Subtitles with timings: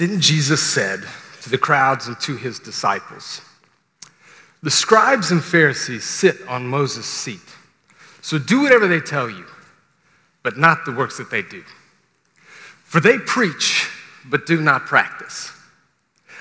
[0.00, 1.04] Then Jesus said
[1.42, 3.42] to the crowds and to his disciples,
[4.62, 7.42] The scribes and Pharisees sit on Moses' seat.
[8.22, 9.44] So do whatever they tell you,
[10.42, 11.62] but not the works that they do.
[12.82, 13.90] For they preach,
[14.24, 15.52] but do not practice.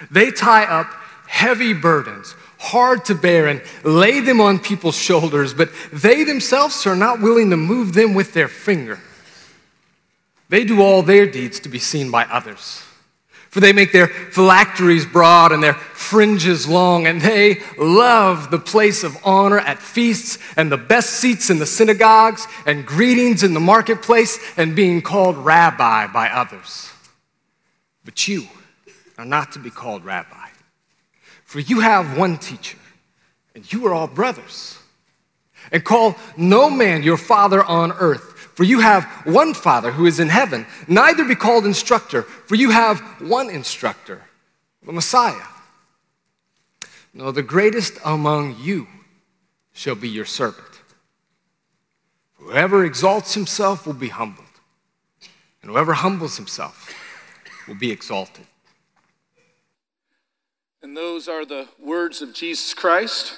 [0.10, 0.88] They tie up
[1.28, 6.96] heavy burdens, hard to bear, and lay them on people's shoulders, but they themselves are
[6.96, 9.02] not willing to move them with their finger.
[10.48, 12.86] They do all their deeds to be seen by others.
[13.50, 19.04] For they make their phylacteries broad and their fringes long, and they love the place
[19.04, 23.60] of honor at feasts and the best seats in the synagogues and greetings in the
[23.60, 26.92] marketplace and being called rabbi by others.
[28.06, 28.48] But you
[29.18, 30.50] are not to be called rabbi,
[31.44, 32.78] for you have one teacher,
[33.56, 34.78] and you are all brothers.
[35.72, 38.29] And call no man your father on earth
[38.60, 40.66] for you have one Father who is in heaven.
[40.86, 44.22] Neither be called instructor, for you have one instructor,
[44.84, 45.48] the Messiah.
[47.14, 48.86] No, the greatest among you
[49.72, 50.82] shall be your servant.
[52.34, 54.46] Whoever exalts himself will be humbled,
[55.62, 56.94] and whoever humbles himself
[57.66, 58.46] will be exalted.
[60.84, 63.38] And those are the words of Jesus Christ.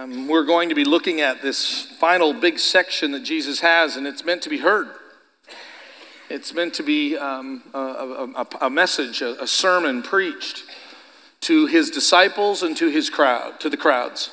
[0.00, 4.06] Um, we're going to be looking at this final big section that Jesus has, and
[4.06, 4.88] it's meant to be heard.
[6.30, 10.62] It's meant to be um, a, a, a, message, a, a sermon preached
[11.42, 14.30] to his disciples and to his crowd, to the crowds,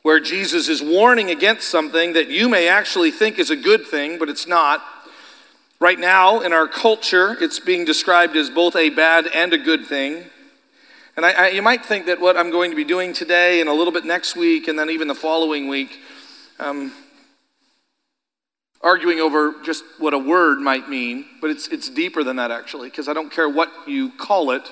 [0.00, 4.18] where Jesus is warning against something that you may actually think is a good thing,
[4.18, 4.82] but it's not.
[5.80, 9.84] Right now, in our culture, it's being described as both a bad and a good
[9.84, 10.30] thing.
[11.18, 13.68] And I, I, you might think that what I'm going to be doing today and
[13.68, 15.98] a little bit next week and then even the following week,
[16.60, 16.92] um,
[18.82, 22.88] arguing over just what a word might mean, but it's, it's deeper than that actually,
[22.88, 24.70] because I don't care what you call it,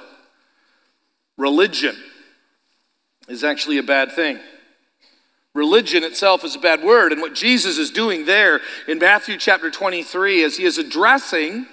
[1.36, 1.97] religion
[3.27, 4.39] is actually a bad thing.
[5.52, 7.11] Religion itself is a bad word.
[7.11, 11.67] And what Jesus is doing there in Matthew chapter 23 is he is addressing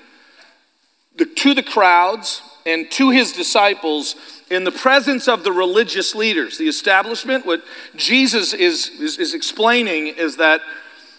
[1.16, 4.16] the, to the crowds and to his disciples
[4.50, 7.64] in the presence of the religious leaders, the establishment, what
[7.96, 10.62] Jesus is, is, is, explaining is that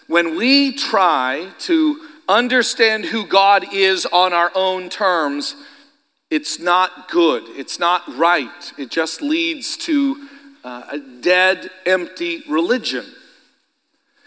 [0.07, 5.57] when we try to understand who God is on our own terms,
[6.31, 7.45] it's not good.
[7.49, 8.73] It's not right.
[8.79, 10.29] It just leads to
[10.62, 13.05] uh, a dead, empty religion.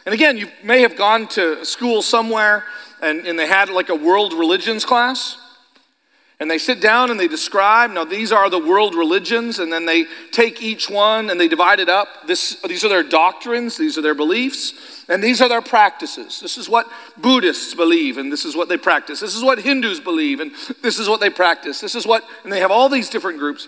[0.06, 2.64] And again, you may have gone to school somewhere
[3.02, 5.38] and, and they had like a world religions class.
[6.40, 9.88] And they sit down and they describe, now these are the world religions, and then
[9.88, 12.28] they take each one and they divide it up.
[12.28, 16.40] This, these are their doctrines, these are their beliefs, and these are their practices.
[16.40, 16.88] This is what
[17.18, 19.20] Buddhists believe, and this is what they practice.
[19.20, 20.52] This is what Hindus believe, and
[20.84, 21.82] this is what they practice.
[21.82, 23.68] This is what, and they have all these different groups.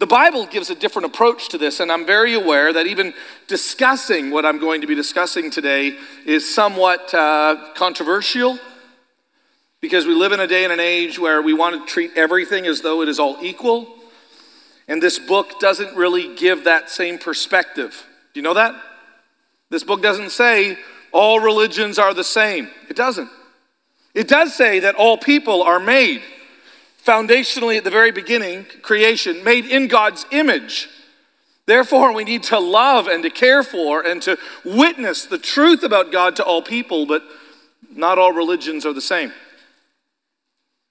[0.00, 3.14] The Bible gives a different approach to this, and I'm very aware that even
[3.46, 8.58] discussing what I'm going to be discussing today is somewhat uh, controversial
[9.80, 12.66] because we live in a day and an age where we want to treat everything
[12.66, 13.88] as though it is all equal.
[14.88, 18.06] And this book doesn't really give that same perspective.
[18.34, 18.74] Do you know that?
[19.70, 20.76] This book doesn't say
[21.12, 22.68] all religions are the same.
[22.88, 23.30] It doesn't.
[24.14, 26.22] It does say that all people are made,
[27.04, 30.88] foundationally at the very beginning, creation, made in God's image.
[31.66, 36.10] Therefore, we need to love and to care for and to witness the truth about
[36.10, 37.22] God to all people, but
[37.94, 39.32] not all religions are the same.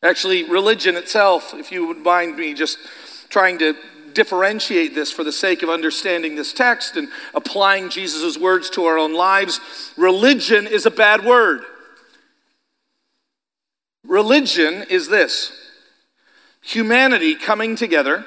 [0.02, 2.78] Actually, religion itself, if you would mind me just
[3.30, 3.76] trying to
[4.14, 8.98] differentiate this for the sake of understanding this text and applying Jesus' words to our
[8.98, 9.60] own lives,
[9.98, 11.64] religion is a bad word.
[14.06, 15.52] Religion is this
[16.62, 18.26] humanity coming together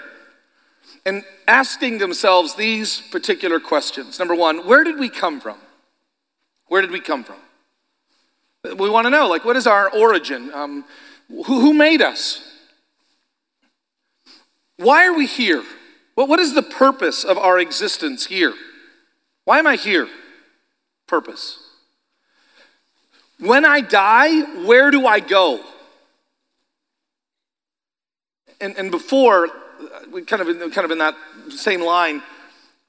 [1.05, 4.19] and asking themselves these particular questions.
[4.19, 5.59] Number one, where did we come from?
[6.67, 7.37] Where did we come from?
[8.79, 10.53] We want to know, like, what is our origin?
[10.55, 10.85] Um,
[11.47, 12.43] who, made us?
[14.77, 15.65] Why are we here?
[16.17, 18.55] Well, what is the purpose of our existence here?
[19.45, 20.09] Why am I here?
[21.07, 21.59] Purpose.
[23.39, 25.65] When I die, where do I go?
[28.61, 29.49] And, and before,
[30.13, 31.17] we kind of, in, kind of in that
[31.51, 32.23] same line,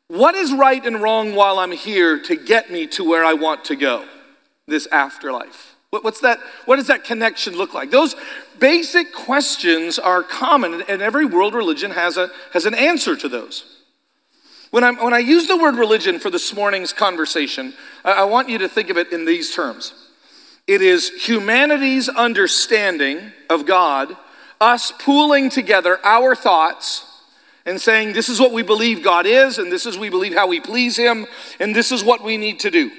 [0.07, 3.65] what is right and wrong while I'm here to get me to where I want
[3.65, 4.05] to go,
[4.67, 5.75] this afterlife?
[6.01, 7.91] What's that, what does that connection look like?
[7.91, 8.15] Those
[8.59, 13.81] basic questions are common, and every world religion has, a, has an answer to those.
[14.71, 18.49] When, i when I use the word religion for this morning's conversation, I, I want
[18.49, 19.93] you to think of it in these terms
[20.65, 24.15] it is humanity's understanding of God
[24.61, 27.05] us pooling together our thoughts
[27.65, 30.47] and saying, This is what we believe God is, and this is we believe how
[30.47, 31.27] we please Him,
[31.59, 32.89] and this is what we need to do.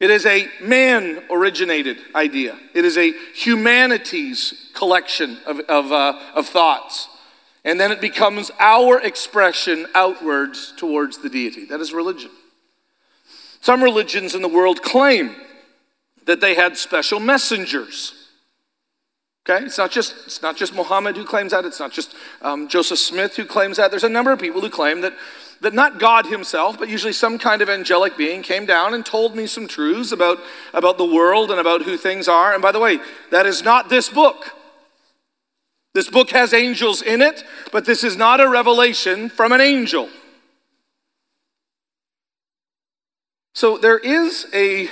[0.00, 6.46] It is a man originated idea, it is a humanities collection of, of, uh, of
[6.46, 7.08] thoughts.
[7.62, 11.66] And then it becomes our expression outwards towards the deity.
[11.66, 12.30] That is religion.
[13.60, 15.36] Some religions in the world claim
[16.24, 18.14] that they had special messengers.
[19.44, 21.64] Okay, it's not just it's not just Muhammad who claims that.
[21.66, 23.90] It's not just um, Joseph Smith who claims that.
[23.90, 25.14] There's a number of people who claim that
[25.60, 29.36] that not God Himself, but usually some kind of angelic being came down and told
[29.36, 30.38] me some truths about
[30.72, 32.52] about the world and about who things are.
[32.52, 32.98] And by the way,
[33.30, 34.52] that is not this book.
[35.92, 37.42] This book has angels in it,
[37.72, 40.08] but this is not a revelation from an angel.
[43.54, 44.88] So there is a,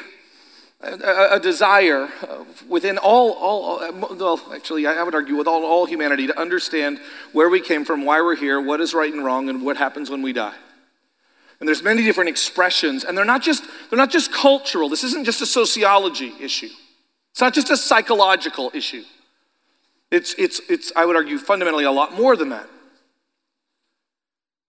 [0.80, 2.08] a, a desire
[2.68, 3.78] within all, all,
[4.16, 7.00] well, actually, I would argue with all, all humanity to understand
[7.32, 10.10] where we came from, why we're here, what is right and wrong, and what happens
[10.10, 10.54] when we die.
[11.60, 14.88] And there's many different expressions, and they're not just, they're not just cultural.
[14.88, 16.70] This isn't just a sociology issue.
[17.32, 19.02] It's not just a psychological issue.
[20.10, 22.68] It's, it's, it's, I would argue, fundamentally a lot more than that.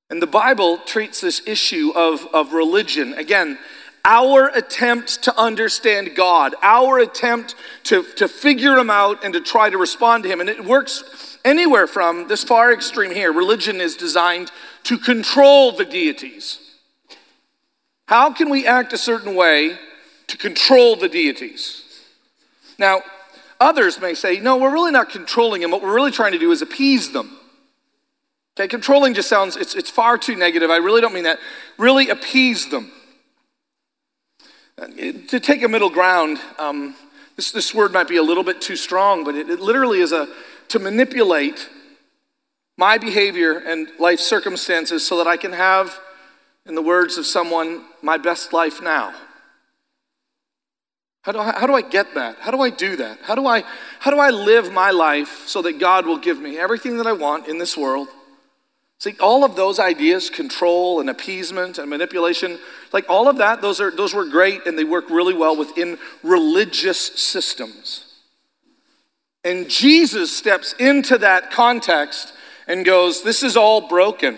[0.10, 3.60] And the Bible treats this issue of, of religion, again,
[4.10, 7.54] our attempt to understand God, our attempt
[7.84, 10.40] to, to figure Him out and to try to respond to Him.
[10.40, 13.32] And it works anywhere from this far extreme here.
[13.32, 14.52] Religion is designed
[14.86, 16.58] to control the deities.
[18.08, 19.78] How can we act a certain way
[20.26, 21.84] to control the deities?
[22.80, 23.04] Now,
[23.60, 25.70] others may say, no, we're really not controlling them.
[25.70, 27.38] What we're really trying to do is appease them.
[28.58, 30.72] Okay, controlling just sounds, it's, it's far too negative.
[30.72, 31.38] I really don't mean that.
[31.78, 32.92] Really appease them.
[34.80, 36.96] To take a middle ground, um,
[37.36, 40.12] this, this word might be a little bit too strong, but it, it literally is
[40.12, 40.28] a
[40.70, 41.70] to manipulate
[42.78, 46.00] my behavior and life circumstances so that I can have,
[46.66, 49.14] in the words of someone, my best life now.
[51.24, 52.38] How do, I, how do I get that?
[52.40, 53.20] How do I do that?
[53.24, 53.64] How do I,
[54.00, 57.12] how do I live my life so that God will give me everything that I
[57.12, 58.08] want in this world
[59.00, 62.60] See, all of those ideas, control and appeasement and manipulation,
[62.92, 65.98] like all of that, those, are, those were great and they work really well within
[66.22, 68.06] religious systems.
[69.46, 72.34] And Jesus steps into that context
[72.68, 74.38] and goes, This is all broken.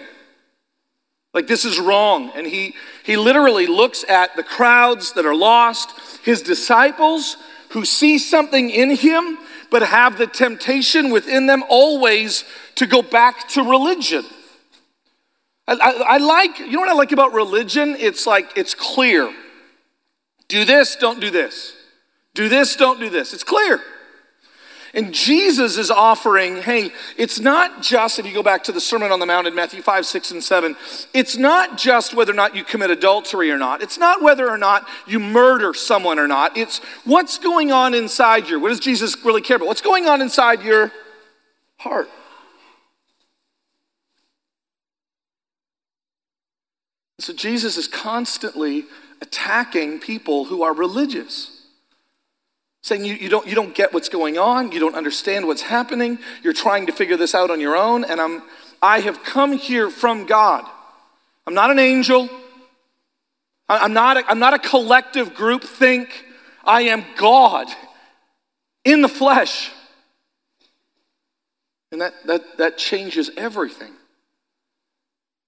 [1.33, 2.31] Like, this is wrong.
[2.35, 7.37] And he, he literally looks at the crowds that are lost, his disciples
[7.69, 9.39] who see something in him,
[9.71, 12.43] but have the temptation within them always
[12.75, 14.25] to go back to religion.
[15.67, 17.95] I, I, I like, you know what I like about religion?
[17.99, 19.33] It's like, it's clear.
[20.47, 21.73] Do this, don't do this.
[22.33, 23.33] Do this, don't do this.
[23.33, 23.81] It's clear.
[24.93, 29.11] And Jesus is offering, hey, it's not just, if you go back to the Sermon
[29.11, 30.75] on the Mount in Matthew 5, 6, and 7,
[31.13, 33.81] it's not just whether or not you commit adultery or not.
[33.81, 36.57] It's not whether or not you murder someone or not.
[36.57, 38.59] It's what's going on inside you.
[38.59, 39.67] What does Jesus really care about?
[39.67, 40.91] What's going on inside your
[41.77, 42.09] heart?
[47.21, 48.85] So Jesus is constantly
[49.21, 51.61] attacking people who are religious.
[52.81, 56.17] Saying you, you, don't, you don't get what's going on, you don't understand what's happening,
[56.41, 58.41] you're trying to figure this out on your own, and I'm,
[58.81, 60.65] I have come here from God.
[61.45, 62.27] I'm not an angel.
[63.69, 66.25] I'm not a, I'm not a collective group think.
[66.65, 67.67] I am God
[68.83, 69.71] in the flesh.
[71.91, 73.91] And that, that, that changes everything.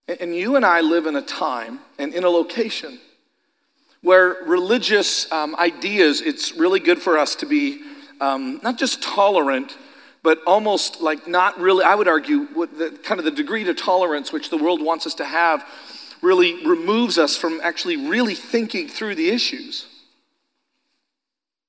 [0.07, 2.99] And you and I live in a time and in a location
[4.01, 7.81] where religious um, ideas, it's really good for us to be
[8.19, 9.77] um, not just tolerant,
[10.23, 14.33] but almost like not really, I would argue, the, kind of the degree to tolerance
[14.33, 15.65] which the world wants us to have
[16.21, 19.87] really removes us from actually really thinking through the issues.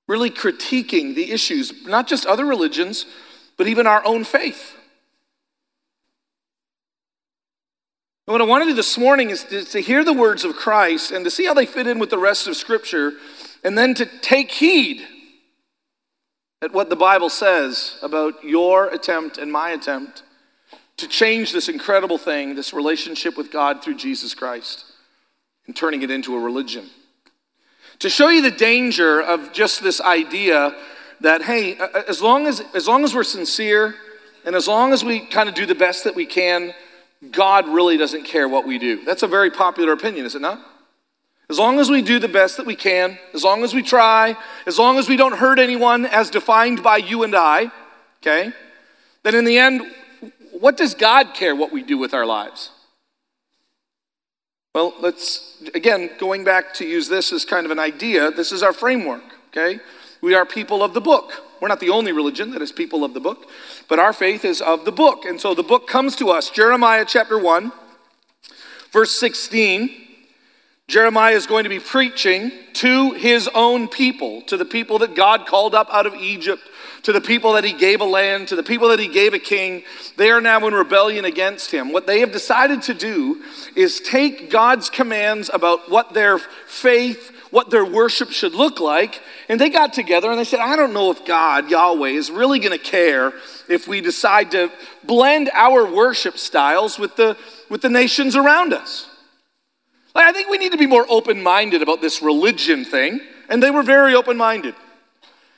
[0.08, 3.06] Really critiquing the issues, not just other religions,
[3.56, 4.76] but even our own faith.
[8.26, 10.56] And what I want to do this morning is to, to, hear the words of
[10.56, 13.12] Christ and to see how they fit in with the rest of Scripture,
[13.62, 15.06] and then to take heed
[16.62, 20.22] at what the Bible says about your attempt and my attempt
[20.96, 24.86] to change this incredible thing, this relationship with God through Jesus Christ,
[25.66, 26.88] and turning it into a religion.
[27.98, 30.74] To show you the danger of just this idea
[31.20, 31.76] that, hey,
[32.08, 33.96] as long as, as long as we're sincere
[34.46, 36.72] and as long as we kind of do the best that we can,
[37.30, 39.04] God really doesn't care what we do.
[39.04, 40.60] That's a very popular opinion, is it not?
[41.50, 44.36] As long as we do the best that we can, as long as we try,
[44.66, 47.70] as long as we don't hurt anyone as defined by you and I,
[48.22, 48.52] okay?
[49.24, 49.82] then in the end,
[50.52, 52.70] what does God care what we do with our lives?
[54.74, 58.62] Well, let's, again, going back to use this as kind of an idea, this is
[58.62, 59.22] our framework,
[59.56, 59.80] okay?
[60.20, 61.44] We are people of the book.
[61.60, 63.48] We're not the only religion that is people of the book,
[63.88, 65.24] but our faith is of the book.
[65.24, 67.72] And so the book comes to us, Jeremiah chapter 1,
[68.92, 70.00] verse 16.
[70.86, 75.46] Jeremiah is going to be preaching to his own people, to the people that God
[75.46, 76.62] called up out of Egypt,
[77.04, 79.38] to the people that he gave a land, to the people that he gave a
[79.38, 79.84] king.
[80.16, 81.92] They are now in rebellion against him.
[81.92, 83.42] What they have decided to do
[83.74, 89.60] is take God's commands about what their faith, what their worship should look like, and
[89.60, 92.76] they got together and they said, I don't know if God, Yahweh, is really going
[92.76, 93.32] to care
[93.68, 94.72] if we decide to
[95.04, 97.36] blend our worship styles with the,
[97.70, 99.08] with the nations around us.
[100.16, 103.70] I think we need to be more open minded about this religion thing, and they
[103.70, 104.74] were very open minded.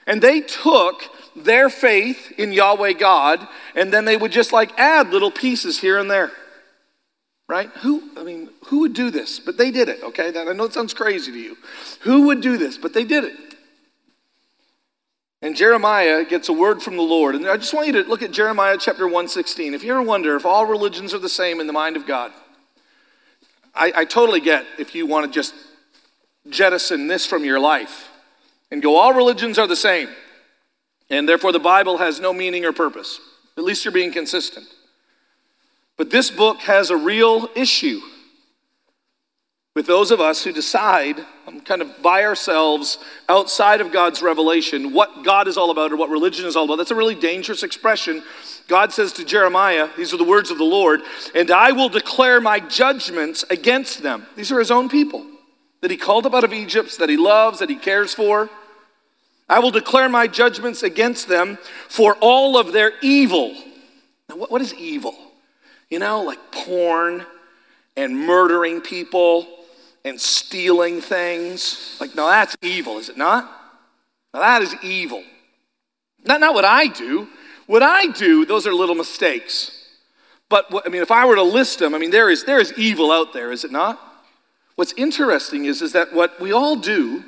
[0.06, 1.02] And they took
[1.34, 5.96] their faith in Yahweh God, and then they would just like add little pieces here
[5.96, 6.30] and there.
[7.48, 7.70] Right?
[7.82, 9.38] Who, I mean, who would do this?
[9.38, 10.32] But they did it, okay?
[10.32, 11.56] Now, I know it sounds crazy to you.
[12.00, 12.76] Who would do this?
[12.76, 13.36] But they did it.
[15.42, 17.36] And Jeremiah gets a word from the Lord.
[17.36, 19.74] And I just want you to look at Jeremiah chapter 116.
[19.74, 22.32] If you ever wonder if all religions are the same in the mind of God,
[23.74, 25.54] I, I totally get if you want to just
[26.48, 28.08] jettison this from your life
[28.70, 30.08] and go, all religions are the same,
[31.10, 33.20] and therefore the Bible has no meaning or purpose.
[33.56, 34.66] At least you're being consistent.
[35.96, 38.00] But this book has a real issue
[39.76, 42.96] with those of us who decide, um, kind of by ourselves,
[43.28, 46.76] outside of God's revelation, what God is all about or what religion is all about.
[46.76, 48.22] That's a really dangerous expression.
[48.68, 51.02] God says to Jeremiah, these are the words of the Lord,
[51.34, 54.26] and I will declare my judgments against them.
[54.34, 55.26] These are his own people
[55.82, 58.48] that he called up out of Egypt, that he loves, that he cares for.
[59.46, 63.54] I will declare my judgments against them for all of their evil.
[64.30, 65.14] Now, what, what is evil?
[65.90, 67.24] You know, like porn
[67.96, 69.46] and murdering people
[70.04, 71.96] and stealing things.
[72.00, 73.44] Like, no, that's evil, is it not?
[74.32, 75.22] Now, that is evil.
[76.24, 77.28] Not, not what I do.
[77.66, 79.72] What I do, those are little mistakes.
[80.48, 82.60] But, what, I mean, if I were to list them, I mean, there is, there
[82.60, 84.00] is evil out there, is it not?
[84.76, 87.24] What's interesting is, is that what we all do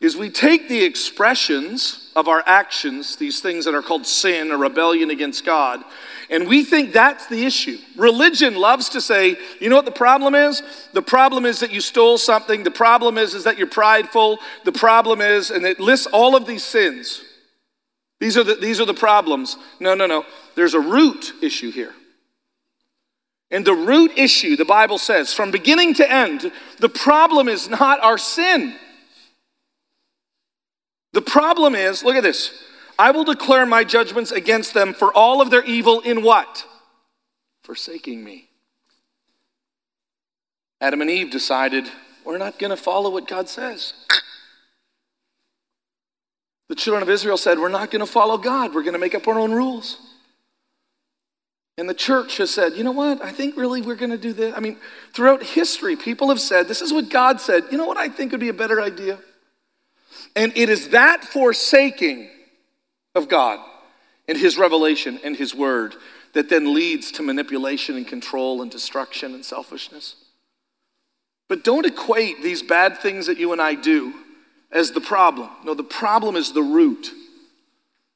[0.00, 4.56] is we take the expressions of our actions, these things that are called sin or
[4.56, 5.82] rebellion against God,
[6.30, 7.78] and we think that's the issue.
[7.96, 10.62] Religion loves to say, you know what the problem is?
[10.92, 12.64] The problem is that you stole something.
[12.64, 14.38] The problem is, is that you're prideful.
[14.64, 17.22] The problem is, and it lists all of these sins.
[18.20, 19.56] These are the, these are the problems.
[19.80, 20.26] No, no, no.
[20.54, 21.94] There's a root issue here.
[23.50, 28.00] And the root issue, the Bible says, from beginning to end, the problem is not
[28.00, 28.74] our sin.
[31.14, 32.52] The problem is, look at this
[32.98, 36.66] I will declare my judgments against them for all of their evil in what?
[37.62, 38.48] Forsaking me.
[40.80, 41.88] Adam and Eve decided,
[42.24, 43.94] we're not going to follow what God says.
[46.68, 48.74] The children of Israel said, we're not going to follow God.
[48.74, 49.98] We're going to make up our own rules.
[51.78, 53.22] And the church has said, you know what?
[53.22, 54.52] I think really we're going to do this.
[54.56, 54.76] I mean,
[55.14, 57.64] throughout history, people have said, this is what God said.
[57.70, 59.20] You know what I think would be a better idea?
[60.34, 62.28] And it is that forsaking
[63.14, 63.60] of God
[64.26, 65.94] and His revelation and His word
[66.34, 70.16] that then leads to manipulation and control and destruction and selfishness.
[71.48, 74.12] But don't equate these bad things that you and I do
[74.70, 75.48] as the problem.
[75.64, 77.10] No, the problem is the root.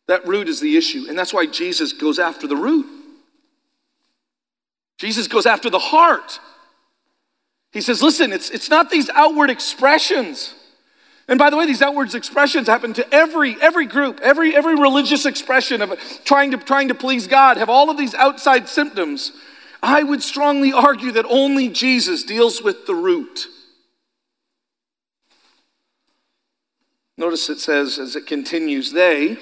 [0.06, 1.06] That root is the issue.
[1.08, 2.87] And that's why Jesus goes after the root.
[4.99, 6.38] Jesus goes after the heart.
[7.72, 10.54] He says, listen, it's, it's not these outward expressions.
[11.29, 15.25] And by the way, these outward expressions happen to every, every group, every, every religious
[15.25, 19.33] expression of trying to, trying to please God, have all of these outside symptoms.
[19.83, 23.47] I would strongly argue that only Jesus deals with the root.
[27.17, 29.38] Notice it says, as it continues, they,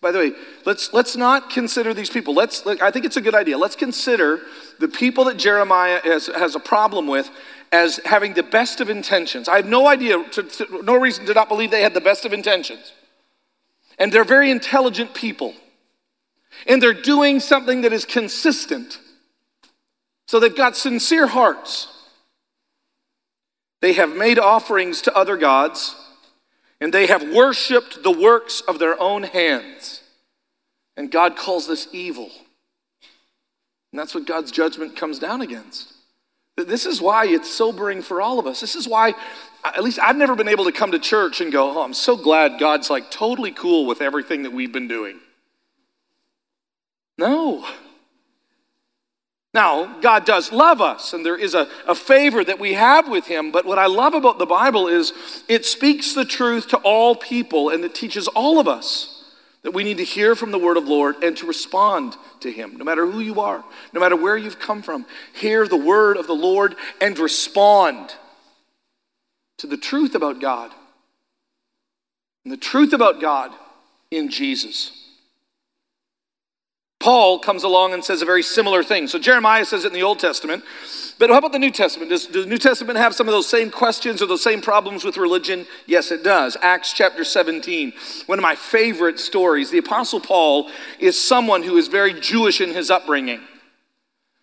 [0.00, 0.32] by the way,
[0.64, 2.34] let's, let's not consider these people.
[2.34, 3.58] Let's, I think it's a good idea.
[3.58, 4.40] Let's consider
[4.78, 7.30] the people that Jeremiah has, has a problem with
[7.70, 9.48] as having the best of intentions.
[9.48, 12.24] I have no idea, to, to, no reason to not believe they had the best
[12.24, 12.92] of intentions.
[13.98, 15.54] And they're very intelligent people.
[16.66, 18.98] And they're doing something that is consistent.
[20.26, 21.88] So they've got sincere hearts.
[23.80, 25.94] They have made offerings to other gods,
[26.80, 30.02] and they have worshiped the works of their own hands.
[30.96, 32.30] And God calls this evil.
[33.92, 35.92] And that's what God's judgment comes down against.
[36.56, 38.60] This is why it's sobering for all of us.
[38.60, 39.14] This is why,
[39.64, 42.16] at least I've never been able to come to church and go, oh, I'm so
[42.16, 45.20] glad God's like totally cool with everything that we've been doing.
[47.16, 47.66] No.
[49.52, 53.26] Now, God does love us, and there is a, a favor that we have with
[53.26, 53.50] Him.
[53.50, 55.12] But what I love about the Bible is
[55.48, 59.24] it speaks the truth to all people, and it teaches all of us
[59.62, 62.76] that we need to hear from the Word of Lord and to respond to Him,
[62.76, 65.04] no matter who you are, no matter where you've come from.
[65.34, 68.14] Hear the Word of the Lord and respond
[69.58, 70.70] to the truth about God.
[72.44, 73.52] And the truth about God
[74.12, 74.99] in Jesus.
[77.00, 79.08] Paul comes along and says a very similar thing.
[79.08, 80.62] So Jeremiah says it in the Old Testament.
[81.18, 82.10] But how about the New Testament?
[82.10, 85.02] Does, does, the New Testament have some of those same questions or those same problems
[85.02, 85.66] with religion?
[85.86, 86.58] Yes, it does.
[86.60, 87.94] Acts chapter 17,
[88.26, 89.70] one of my favorite stories.
[89.70, 93.40] The Apostle Paul is someone who is very Jewish in his upbringing,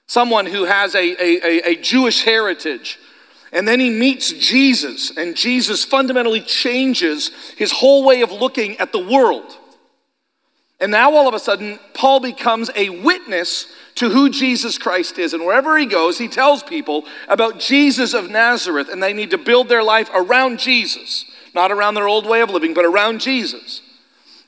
[0.08, 3.00] someone who has a, a, a, a Jewish heritage.
[3.52, 8.92] And then he meets Jesus, and Jesus fundamentally changes his whole way of looking at
[8.92, 9.58] the world.
[10.80, 15.34] And now all of a sudden, Paul becomes a witness to who Jesus Christ is.
[15.34, 19.40] And wherever he goes, he tells people about Jesus of Nazareth, and they need to
[19.40, 23.82] build their life around Jesus, not around their old way of living, but around Jesus.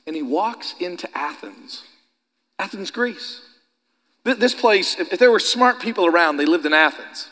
[0.06, 1.82] And he walks into Athens,
[2.58, 3.40] Athens, Greece.
[4.22, 7.28] This place, if there were smart people around, they lived in Athens.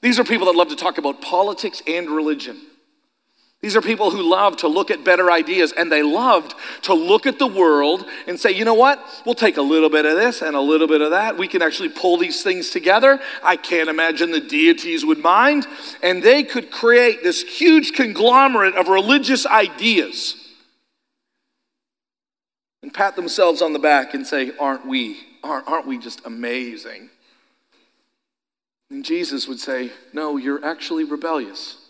[0.00, 2.60] These are people that love to talk about politics and religion.
[3.62, 7.26] These are people who love to look at better ideas and they loved to look
[7.26, 9.00] at the world and say, you know what?
[9.24, 11.38] We'll take a little bit of this and a little bit of that.
[11.38, 13.20] We can actually pull these things together.
[13.40, 15.68] I can't imagine the deities would mind.
[16.02, 20.34] And they could create this huge conglomerate of religious ideas
[22.82, 25.20] and pat themselves on the back and say, aren't we?
[25.44, 27.10] Aren't, we just amazing?
[28.90, 31.81] And Jesus would say, no, you're actually rebellious.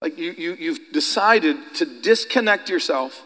[0.00, 3.24] Like you, you, you've decided to disconnect yourself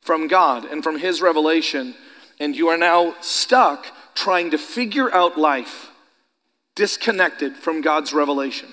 [0.00, 1.94] from God and from His revelation,
[2.40, 5.90] and you are now stuck trying to figure out life
[6.74, 8.68] disconnected from God's revelation.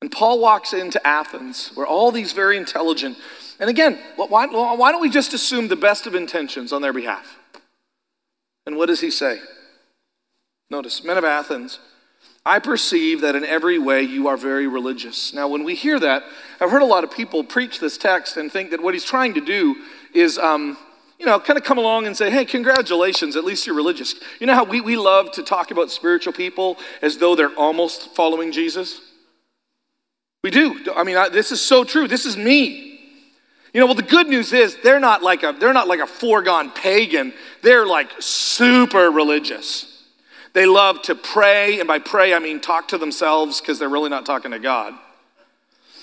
[0.00, 3.16] And Paul walks into Athens, where all these very intelligent,
[3.60, 7.38] and again, why, why don't we just assume the best of intentions on their behalf?
[8.66, 9.40] And what does he say?
[10.70, 11.78] Notice, men of Athens,
[12.46, 15.32] I perceive that in every way you are very religious.
[15.32, 16.24] Now, when we hear that,
[16.60, 19.32] I've heard a lot of people preach this text and think that what he's trying
[19.34, 19.76] to do
[20.12, 20.76] is, um,
[21.18, 24.14] you know, kind of come along and say, hey, congratulations, at least you're religious.
[24.40, 28.14] You know how we, we love to talk about spiritual people as though they're almost
[28.14, 29.00] following Jesus?
[30.42, 30.92] We do.
[30.94, 32.06] I mean, I, this is so true.
[32.06, 32.90] This is me.
[33.72, 36.06] You know, well, the good news is they're not like a they're not like a
[36.06, 37.32] foregone pagan.
[37.62, 39.93] They're like super religious.
[40.54, 44.08] They love to pray, and by pray, I mean talk to themselves because they're really
[44.08, 44.94] not talking to God.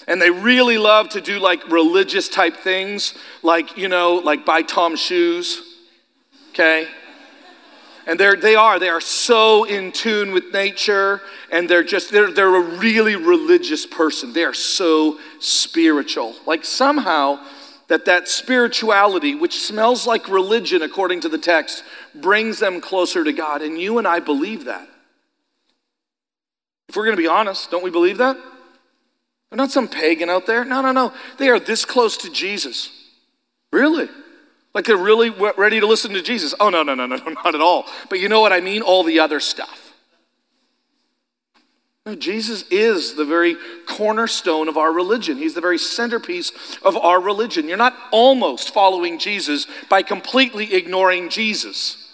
[0.08, 4.62] And they really love to do like religious type things, like, you know, like buy
[4.62, 5.78] Tom shoes,
[6.50, 6.88] okay?
[8.06, 12.32] And they're, they are, they are so in tune with nature, and they're just, they're,
[12.32, 14.34] they're a really religious person.
[14.34, 16.36] They are so spiritual.
[16.46, 17.40] Like somehow,
[17.92, 21.84] that that spirituality, which smells like religion according to the text,
[22.16, 23.62] brings them closer to God.
[23.62, 24.88] And you and I believe that.
[26.88, 28.38] If we're going to be honest, don't we believe that?
[28.38, 30.64] They're not some pagan out there.
[30.64, 31.12] No, no, no.
[31.38, 32.92] They are this close to Jesus.
[33.74, 34.08] Really?
[34.74, 36.56] Like they're really ready to listen to Jesus.
[36.62, 37.88] Oh, no, no, no, no, not at all.
[38.10, 38.84] But you know what I mean?
[38.84, 39.81] All the other stuff.
[42.06, 45.38] No, Jesus is the very cornerstone of our religion.
[45.38, 47.68] He's the very centerpiece of our religion.
[47.68, 52.12] You're not almost following Jesus by completely ignoring Jesus,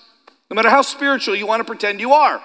[0.50, 2.42] no matter how spiritual you want to pretend you are.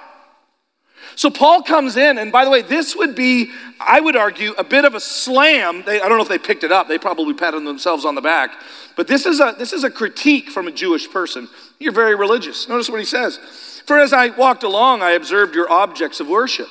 [1.17, 3.51] So Paul comes in, and by the way, this would be,
[3.81, 5.83] I would argue, a bit of a slam.
[5.85, 6.87] They, I don't know if they picked it up.
[6.87, 8.53] They probably patted themselves on the back.
[8.97, 11.49] But this is a this is a critique from a Jewish person.
[11.81, 12.69] You're very religious.
[12.69, 13.39] Notice what he says.
[13.85, 16.69] For as I walked along, I observed your objects of worship.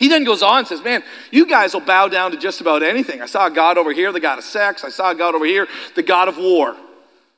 [0.00, 2.82] He then goes on and says, Man, you guys will bow down to just about
[2.82, 3.20] anything.
[3.20, 4.82] I saw a God over here, the God of sex.
[4.82, 6.74] I saw a God over here, the God of war.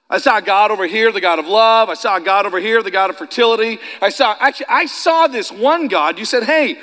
[0.08, 1.88] I saw a God over here, the God of love.
[1.88, 3.80] I saw a God over here, the God of fertility.
[4.00, 6.20] I saw, actually, I saw this one God.
[6.20, 6.78] You said, Hey,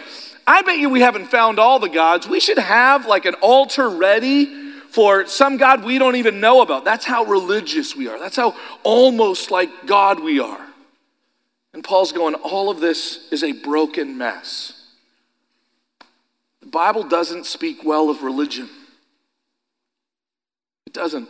[0.46, 2.28] I bet you we haven't found all the gods.
[2.28, 6.84] We should have like an altar ready for some God we don't even know about.
[6.84, 8.20] That's how religious we are.
[8.20, 10.68] That's how almost like God we are.
[11.74, 14.79] And Paul's going, All of this is a broken mess.
[16.70, 18.70] The Bible doesn't speak well of religion.
[20.86, 21.28] It doesn't.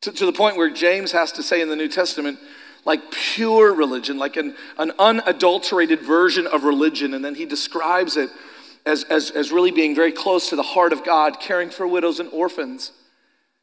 [0.00, 2.40] To, to, the point where James has to say in the New Testament,
[2.84, 7.14] like pure religion, like an, an unadulterated version of religion.
[7.14, 8.30] And then he describes it
[8.84, 12.18] as, as, as really being very close to the heart of God, caring for widows
[12.18, 12.90] and orphans.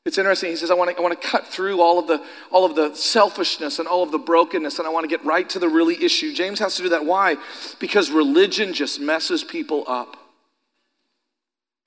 [0.06, 0.52] It's interesting.
[0.52, 2.74] He says, I want to, I want to cut through all of, the, all of
[2.74, 5.68] the selfishness and all of the brokenness, and I want to get right to the
[5.68, 6.32] really issue.
[6.32, 7.04] James has to do that.
[7.04, 7.36] Why?
[7.80, 10.24] Because religion just messes people up.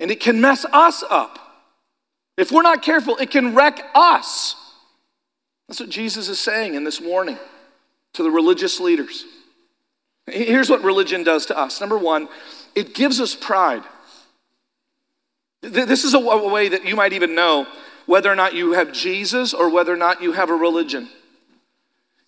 [0.00, 1.38] And it can mess us up.
[2.36, 4.56] If we're not careful, it can wreck us.
[5.68, 7.38] That's what Jesus is saying in this warning
[8.14, 9.24] to the religious leaders.
[10.26, 11.80] Here's what religion does to us.
[11.80, 12.28] Number one,
[12.74, 13.82] it gives us pride.
[15.60, 17.66] This is a way that you might even know
[18.06, 21.08] whether or not you have Jesus or whether or not you have a religion.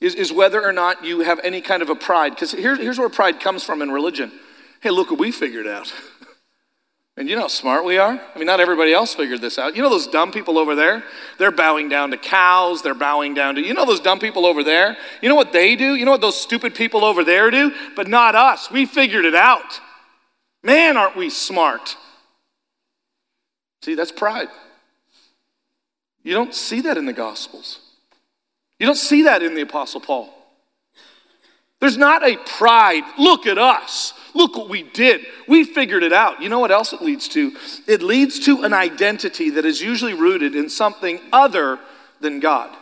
[0.00, 2.30] Is, is whether or not you have any kind of a pride.
[2.30, 4.32] Because here, here's where pride comes from in religion.
[4.80, 5.92] Hey, look what we figured out.
[7.16, 8.20] and you know how smart we are?
[8.34, 9.76] I mean, not everybody else figured this out.
[9.76, 11.04] You know those dumb people over there?
[11.38, 14.64] They're bowing down to cows, they're bowing down to, you know those dumb people over
[14.64, 14.96] there?
[15.20, 15.94] You know what they do?
[15.94, 17.72] You know what those stupid people over there do?
[17.96, 18.70] But not us.
[18.70, 19.80] We figured it out.
[20.62, 21.96] Man, aren't we smart?
[23.82, 24.48] See, that's pride.
[26.22, 27.80] You don't see that in the Gospels.
[28.78, 30.32] You don't see that in the Apostle Paul.
[31.80, 36.42] There's not a pride, look at us, look what we did, we figured it out.
[36.42, 37.52] You know what else it leads to?
[37.86, 41.78] It leads to an identity that is usually rooted in something other
[42.20, 42.76] than God.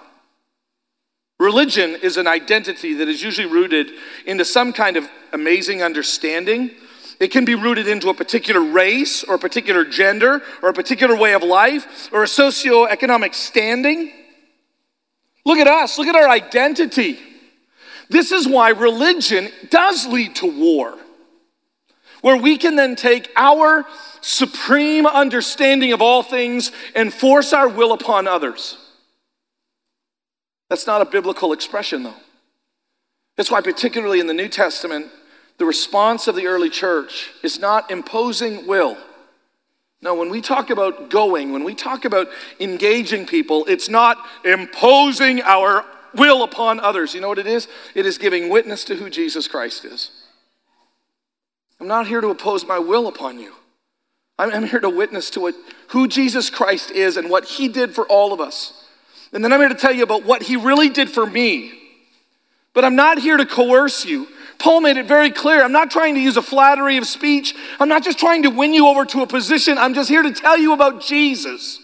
[1.38, 3.92] Religion is an identity that is usually rooted
[4.26, 6.70] into some kind of amazing understanding
[7.20, 11.14] it can be rooted into a particular race or a particular gender or a particular
[11.14, 14.10] way of life or a socioeconomic standing.
[15.44, 17.18] Look at us, look at our identity.
[18.08, 20.94] This is why religion does lead to war,
[22.22, 23.84] where we can then take our
[24.20, 28.76] supreme understanding of all things and force our will upon others.
[30.68, 32.14] That's not a biblical expression, though.
[33.36, 35.06] That's why, particularly in the New Testament,
[35.58, 38.96] the response of the early church is not imposing will.
[40.02, 42.28] No, when we talk about going, when we talk about
[42.58, 47.14] engaging people, it's not imposing our will upon others.
[47.14, 47.68] You know what it is?
[47.94, 50.10] It is giving witness to who Jesus Christ is.
[51.80, 53.54] I'm not here to impose my will upon you.
[54.38, 55.52] I'm, here to witness to
[55.88, 58.86] who Jesus Christ is and what he did for all of us.
[59.32, 61.72] And then I'm here to tell you about what he really did for me.
[62.72, 64.28] But I'm not here to coerce you.
[64.58, 65.62] Paul made it very clear.
[65.62, 67.54] I'm not trying to use a flattery of speech.
[67.78, 69.76] I'm not just trying to win you over to a position.
[69.76, 71.78] I'm just here to tell you about Jesus.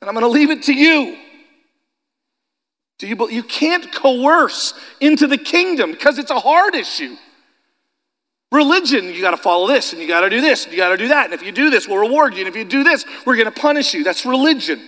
[0.00, 1.16] And I'm going to leave it to you.
[2.98, 7.16] Do you, you can't coerce into the kingdom because it's a hard issue.
[8.52, 10.90] Religion, you got to follow this and you got to do this and you got
[10.90, 11.24] to do that.
[11.24, 12.40] And if you do this, we'll reward you.
[12.40, 14.04] And if you do this, we're going to punish you.
[14.04, 14.80] That's religion.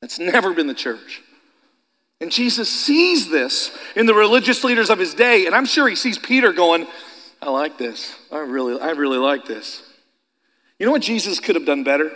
[0.00, 1.22] That's never been the church.
[2.20, 5.96] And Jesus sees this in the religious leaders of his day, and I'm sure he
[5.96, 6.86] sees Peter going,
[7.40, 8.14] I like this.
[8.30, 9.82] I really, I really like this.
[10.78, 12.12] You know what Jesus could have done better?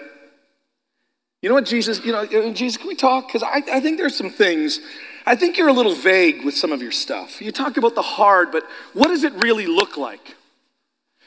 [1.40, 3.28] You know what Jesus, you know, uh, Jesus, can we talk?
[3.28, 4.80] Because I, I think there's some things,
[5.26, 7.40] I think you're a little vague with some of your stuff.
[7.40, 10.36] You talk about the hard, but what does it really look like?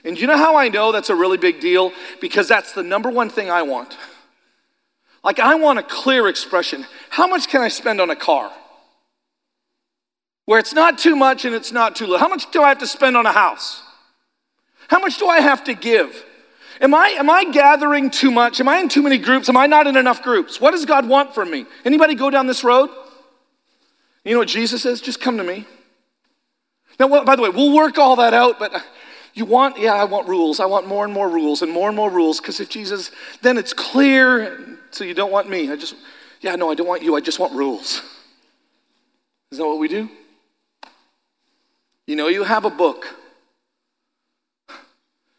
[0.03, 1.91] And you know how I know that's a really big deal?
[2.21, 3.97] Because that's the number one thing I want.
[5.23, 6.85] Like, I want a clear expression.
[7.09, 8.51] How much can I spend on a car?
[10.47, 12.19] where it's not too much and it's not too little.
[12.19, 13.83] How much do I have to spend on a house?
[14.87, 16.25] How much do I have to give?
[16.79, 18.61] Am I, am I gathering too much?
[18.61, 19.49] Am I in too many groups?
[19.49, 20.61] Am I not in enough groups?
[20.61, 21.65] What does God want from me?
[21.83, 22.89] Anybody go down this road?
[24.27, 24.99] You know what Jesus says?
[24.99, 25.65] Just come to me.
[26.99, 28.83] Now, by the way, we'll work all that out, but
[29.33, 30.59] you want, yeah, I want rules.
[30.59, 33.09] I want more and more rules and more and more rules because if Jesus,
[33.41, 34.79] then it's clear.
[34.91, 35.71] So you don't want me.
[35.71, 35.95] I just,
[36.41, 37.15] yeah, no, I don't want you.
[37.15, 38.01] I just want rules.
[39.49, 40.09] Is that what we do?
[42.05, 43.05] You know, you have a book.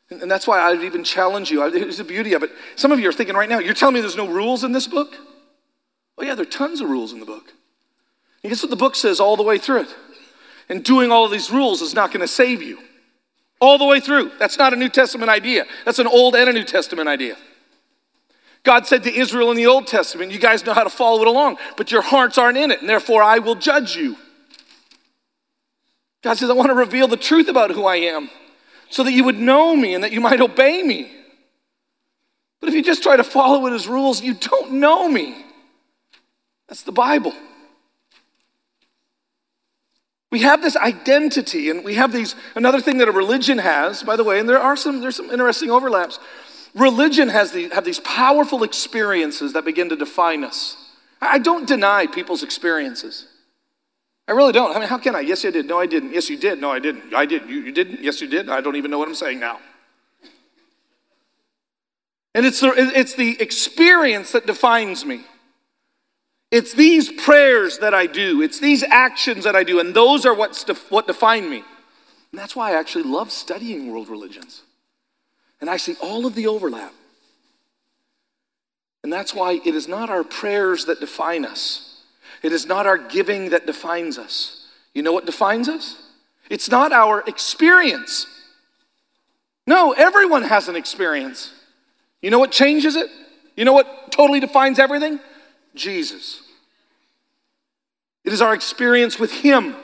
[0.09, 1.63] And that's why I'd even challenge you.
[1.63, 2.53] It's the beauty of it.
[2.75, 4.87] Some of you are thinking right now, you're telling me there's no rules in this
[4.87, 5.15] book?
[6.17, 7.53] Oh, yeah, there are tons of rules in the book.
[8.43, 9.97] And guess what the book says all the way through it?
[10.69, 12.79] And doing all of these rules is not going to save you.
[13.61, 14.31] All the way through.
[14.39, 15.65] That's not a New Testament idea.
[15.85, 17.37] That's an Old and a New Testament idea.
[18.63, 21.27] God said to Israel in the Old Testament, You guys know how to follow it
[21.27, 24.17] along, but your hearts aren't in it, and therefore I will judge you.
[26.23, 28.29] God says, I want to reveal the truth about who I am
[28.91, 31.11] so that you would know me and that you might obey me.
[32.61, 35.45] But if you just try to follow his rules, you don't know me.
[36.69, 37.33] That's the Bible.
[40.31, 44.17] We have this identity, and we have these another thing that a religion has, by
[44.17, 46.19] the way, and there are some there's some interesting overlaps.
[46.75, 50.77] Religion has the, have these powerful experiences that begin to define us.
[51.21, 53.27] I don't deny people's experiences.
[54.29, 54.77] I really don't.
[54.77, 55.21] I mean, how can I?
[55.21, 55.67] Yes, I did.
[55.67, 56.13] No, I didn't.
[56.13, 56.61] Yes, you did.
[56.61, 57.15] No, I didn't.
[57.15, 57.49] I did.
[57.49, 58.03] You, you didn't?
[58.03, 58.51] Yes, you did.
[58.51, 59.59] I don't even know what I'm saying now.
[62.35, 65.25] And it's the, it's the experience that defines me.
[66.51, 70.35] It's these prayers that I do, it's these actions that I do, and those are
[70.35, 71.63] what's def- what define me.
[72.33, 74.63] And that's why I actually love studying world religions.
[75.61, 76.93] And I see all of the overlap.
[79.03, 82.03] And that's why it is not our prayers that define us.
[82.43, 84.67] It is not our giving that defines us.
[84.95, 85.97] You know what defines us?
[86.51, 88.27] It's not our experience.
[89.67, 91.53] No, everyone has an experience.
[92.23, 93.11] You know what changes it?
[93.57, 95.21] You know what totally defines everything?
[95.79, 96.43] Jesus.
[98.25, 99.75] It is our experience with Him.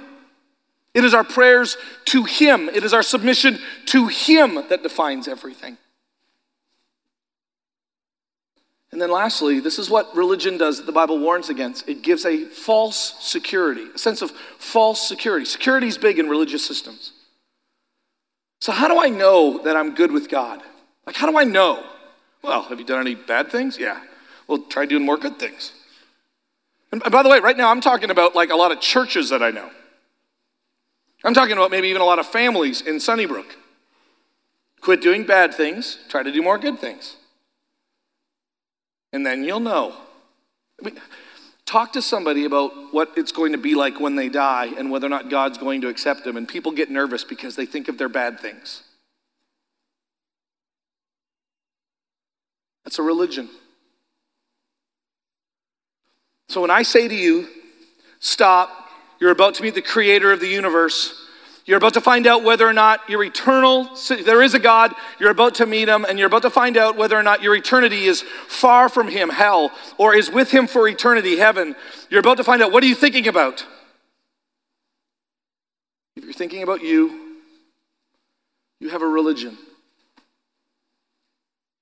[0.92, 1.76] It is our prayers
[2.06, 2.68] to Him.
[2.68, 5.78] It is our submission to Him that defines everything.
[8.92, 12.24] And then, lastly, this is what religion does that the Bible warns against it gives
[12.24, 15.44] a false security, a sense of false security.
[15.44, 17.10] Security is big in religious systems.
[18.60, 20.62] So, how do I know that I'm good with God?
[21.06, 21.84] Like, how do I know?
[22.42, 23.78] Well, have you done any bad things?
[23.78, 24.00] Yeah.
[24.46, 25.72] Well, try doing more good things.
[27.02, 29.42] And by the way, right now I'm talking about like a lot of churches that
[29.42, 29.70] I know.
[31.24, 33.56] I'm talking about maybe even a lot of families in Sunnybrook.
[34.80, 37.16] Quit doing bad things, try to do more good things
[39.14, 39.94] and then you'll know.
[40.82, 41.00] I mean,
[41.64, 45.06] talk to somebody about what it's going to be like when they die and whether
[45.06, 46.36] or not God's going to accept them.
[46.36, 48.82] And people get nervous because they think of their bad things.
[52.84, 53.48] That's a religion.
[56.48, 57.48] So when I say to you,
[58.20, 58.70] stop,
[59.20, 61.20] you're about to meet the creator of the universe.
[61.66, 65.30] You're about to find out whether or not your eternal, there is a God, you're
[65.30, 68.04] about to meet him, and you're about to find out whether or not your eternity
[68.04, 71.74] is far from him, hell, or is with him for eternity, heaven.
[72.10, 73.64] You're about to find out what are you thinking about?
[76.16, 77.38] If you're thinking about you,
[78.78, 79.56] you have a religion.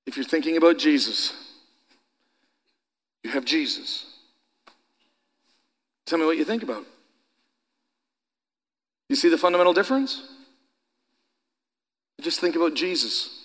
[0.05, 1.33] If you're thinking about Jesus,
[3.23, 4.12] you have Jesus.
[6.05, 6.85] Tell me what you think about.
[9.09, 10.23] You see the fundamental difference?
[12.21, 13.43] Just think about Jesus.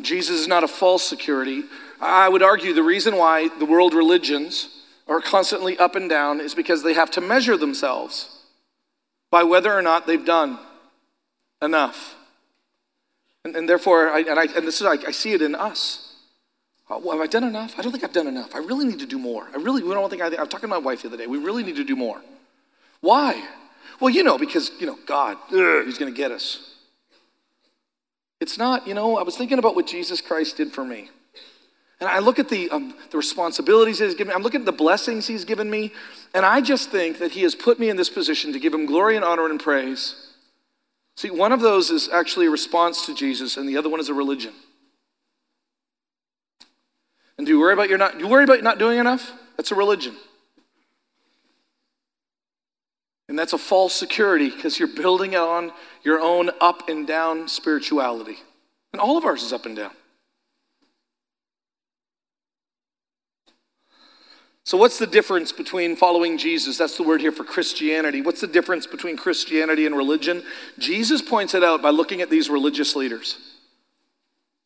[0.00, 1.64] Jesus is not a false security.
[2.00, 6.54] I would argue the reason why the world religions are constantly up and down is
[6.54, 8.44] because they have to measure themselves
[9.30, 10.58] by whether or not they've done
[11.60, 12.14] enough.
[13.44, 16.07] And, and therefore, I, and, I, and this is, I, I see it in us.
[16.90, 17.74] Oh, well, have I done enough?
[17.78, 18.54] I don't think I've done enough.
[18.54, 19.46] I really need to do more.
[19.52, 21.26] I really we don't think I, I was talking to my wife the other day.
[21.26, 22.20] We really need to do more.
[23.00, 23.42] Why?
[24.00, 26.76] Well, you know, because, you know, God, ugh, He's going to get us.
[28.40, 31.10] It's not, you know, I was thinking about what Jesus Christ did for me.
[32.00, 34.72] And I look at the, um, the responsibilities He's given me, I'm looking at the
[34.72, 35.92] blessings He's given me,
[36.32, 38.86] and I just think that He has put me in this position to give Him
[38.86, 40.28] glory and honor and praise.
[41.16, 44.08] See, one of those is actually a response to Jesus, and the other one is
[44.08, 44.54] a religion.
[47.38, 49.32] And do you worry about you're not, do you worry about not doing enough?
[49.56, 50.16] That's a religion.
[53.28, 55.72] And that's a false security because you're building it on
[56.02, 58.38] your own up and down spirituality.
[58.92, 59.92] And all of ours is up and down.
[64.64, 66.76] So, what's the difference between following Jesus?
[66.76, 68.20] That's the word here for Christianity.
[68.20, 70.42] What's the difference between Christianity and religion?
[70.78, 73.57] Jesus points it out by looking at these religious leaders.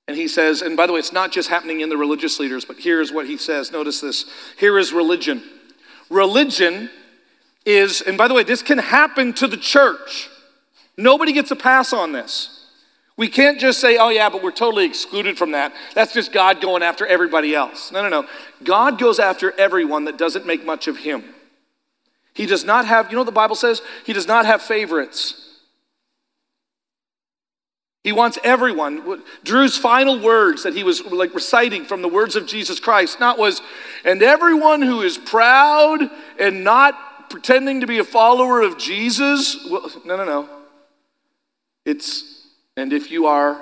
[0.09, 2.65] And he says, and by the way, it's not just happening in the religious leaders,
[2.65, 3.71] but here's what he says.
[3.71, 4.25] Notice this.
[4.59, 5.43] Here is religion.
[6.11, 6.91] Religion
[7.65, 10.29] is, and by the way, this can happen to the church.
[10.97, 12.59] Nobody gets a pass on this.
[13.17, 15.73] We can't just say, oh, yeah, but we're totally excluded from that.
[15.95, 17.93] That's just God going after everybody else.
[17.93, 18.29] No, no, no.
[18.65, 21.23] God goes after everyone that doesn't make much of Him.
[22.35, 23.83] He does not have, you know what the Bible says?
[24.05, 25.42] He does not have favorites.
[28.05, 29.23] He wants everyone.
[29.45, 33.39] Drew's final words that he was like reciting from the words of Jesus Christ, not
[33.39, 33.63] was,
[34.05, 39.67] and everyone who is proud and not pretending to be a follower of Jesus?
[39.69, 40.49] Well, no, no, no.
[41.85, 43.61] It's, and if you are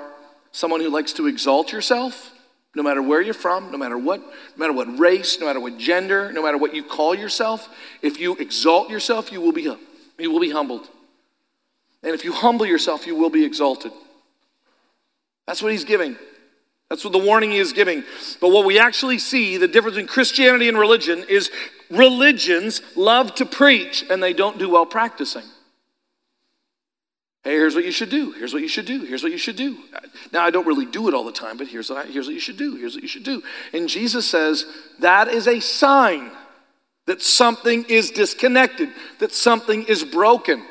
[0.51, 2.31] someone who likes to exalt yourself,
[2.75, 5.77] no matter where you're from, no matter what, no matter what race, no matter what
[5.77, 7.69] gender, no matter what you call yourself,
[8.01, 9.63] if you exalt yourself, you will be,
[10.19, 10.89] you will be humbled.
[12.03, 13.91] And if you humble yourself, you will be exalted.
[15.51, 16.15] That's what he's giving.
[16.89, 18.05] That's what the warning he is giving.
[18.39, 21.51] But what we actually see, the difference in Christianity and religion, is
[21.89, 25.43] religions love to preach and they don't do well practicing.
[27.43, 28.31] Hey, here's what you should do.
[28.31, 29.03] Here's what you should do.
[29.03, 29.77] Here's what you should do.
[30.31, 32.33] Now, I don't really do it all the time, but here's what, I, here's what
[32.33, 32.77] you should do.
[32.77, 33.43] Here's what you should do.
[33.73, 34.65] And Jesus says
[34.99, 36.31] that is a sign
[37.07, 38.87] that something is disconnected,
[39.19, 40.63] that something is broken.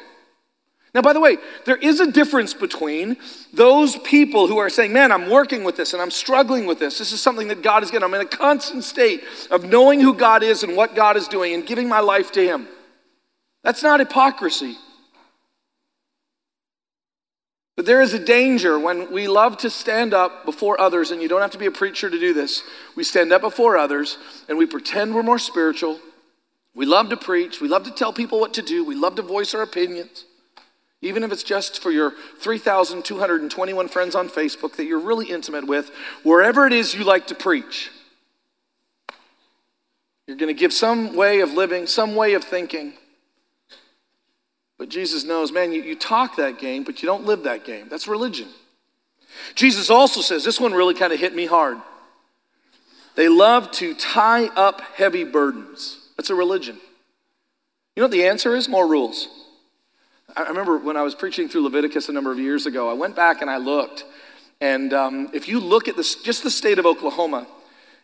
[0.94, 3.16] Now, by the way, there is a difference between
[3.52, 6.98] those people who are saying, Man, I'm working with this and I'm struggling with this.
[6.98, 8.04] This is something that God is getting.
[8.04, 11.54] I'm in a constant state of knowing who God is and what God is doing
[11.54, 12.66] and giving my life to Him.
[13.62, 14.76] That's not hypocrisy.
[17.76, 21.28] But there is a danger when we love to stand up before others, and you
[21.28, 22.62] don't have to be a preacher to do this.
[22.94, 25.98] We stand up before others and we pretend we're more spiritual.
[26.74, 27.60] We love to preach.
[27.60, 28.84] We love to tell people what to do.
[28.84, 30.26] We love to voice our opinions.
[31.02, 35.90] Even if it's just for your 3,221 friends on Facebook that you're really intimate with,
[36.22, 37.90] wherever it is you like to preach,
[40.26, 42.92] you're going to give some way of living, some way of thinking.
[44.78, 47.88] But Jesus knows, man, you, you talk that game, but you don't live that game.
[47.88, 48.48] That's religion.
[49.54, 51.78] Jesus also says, this one really kind of hit me hard.
[53.14, 56.08] They love to tie up heavy burdens.
[56.16, 56.76] That's a religion.
[57.96, 58.68] You know what the answer is?
[58.68, 59.39] More rules.
[60.40, 63.14] I remember when I was preaching through Leviticus a number of years ago, I went
[63.14, 64.04] back and I looked.
[64.60, 67.46] And um, if you look at this, just the state of Oklahoma,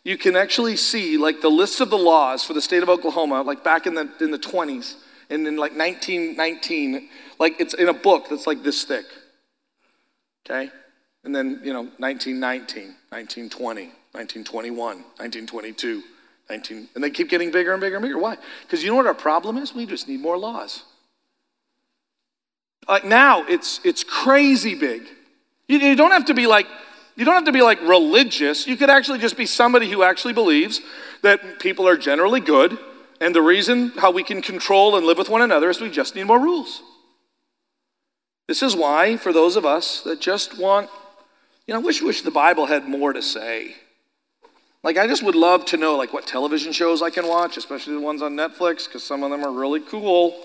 [0.05, 3.43] you can actually see like the list of the laws for the state of Oklahoma,
[3.43, 4.97] like back in the, in the 20s
[5.31, 9.07] and in like 1919, like it's in a book that's like this thick.
[10.45, 10.71] Okay?
[11.25, 16.03] And then, you know, 1919, 1920, 1921, 1922,
[16.51, 18.19] 19, and they keep getting bigger and bigger and bigger.
[18.19, 18.37] Why?
[18.63, 19.75] Because you know what our problem is?
[19.75, 20.85] We just need more laws.
[22.89, 25.03] Like now, it's, it's crazy big.
[25.69, 26.67] You, you don't have to be like,
[27.17, 28.67] you don't have to be like religious.
[28.67, 30.81] You could actually just be somebody who actually believes
[31.23, 32.79] that people are generally good.
[33.21, 36.15] And the reason how we can control and live with one another is we just
[36.15, 36.83] need more rules.
[38.47, 40.89] This is why, for those of us that just want,
[41.67, 43.75] you know, I wish, wish the Bible had more to say.
[44.85, 47.95] Like, I just would love to know, like, what television shows I can watch, especially
[47.95, 50.45] the ones on Netflix, because some of them are really cool.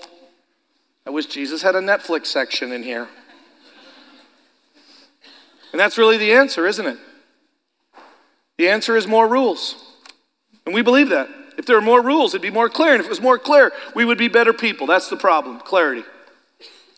[1.06, 3.08] I wish Jesus had a Netflix section in here.
[5.72, 6.98] And that's really the answer, isn't it?
[8.58, 9.96] The answer is more rules.
[10.66, 11.28] And we believe that.
[11.58, 12.92] If there were more rules, it'd be more clear.
[12.92, 14.86] And if it was more clear, we would be better people.
[14.86, 16.04] That's the problem clarity.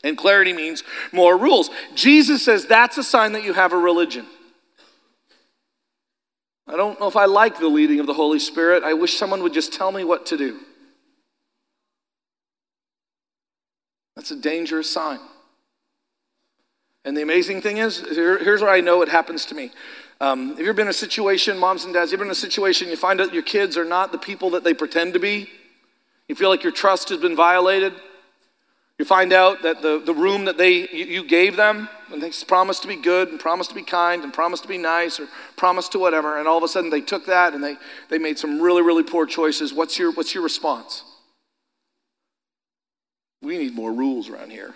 [0.02, 1.70] And clarity means more rules.
[1.94, 4.26] Jesus says that's a sign that you have a religion.
[6.66, 8.84] I don't know if I like the leading of the Holy Spirit.
[8.84, 10.60] I wish someone would just tell me what to do.
[14.24, 15.20] That's a dangerous sign.
[17.04, 19.70] And the amazing thing is, here, here's where I know it happens to me.
[20.18, 22.32] Um, have you ever been in a situation, moms and dads, you ever been in
[22.32, 25.18] a situation you find out your kids are not the people that they pretend to
[25.18, 25.50] be?
[26.26, 27.92] You feel like your trust has been violated?
[28.98, 32.32] You find out that the, the room that they you, you gave them, and they
[32.46, 35.28] promised to be good and promised to be kind and promised to be nice or
[35.58, 37.76] promised to whatever, and all of a sudden they took that and they,
[38.08, 39.74] they made some really, really poor choices.
[39.74, 41.04] What's your, what's your response?
[43.44, 44.74] We need more rules around here.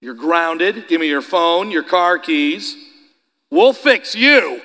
[0.00, 0.88] You're grounded.
[0.88, 2.76] Give me your phone, your car keys.
[3.50, 4.60] We'll fix you.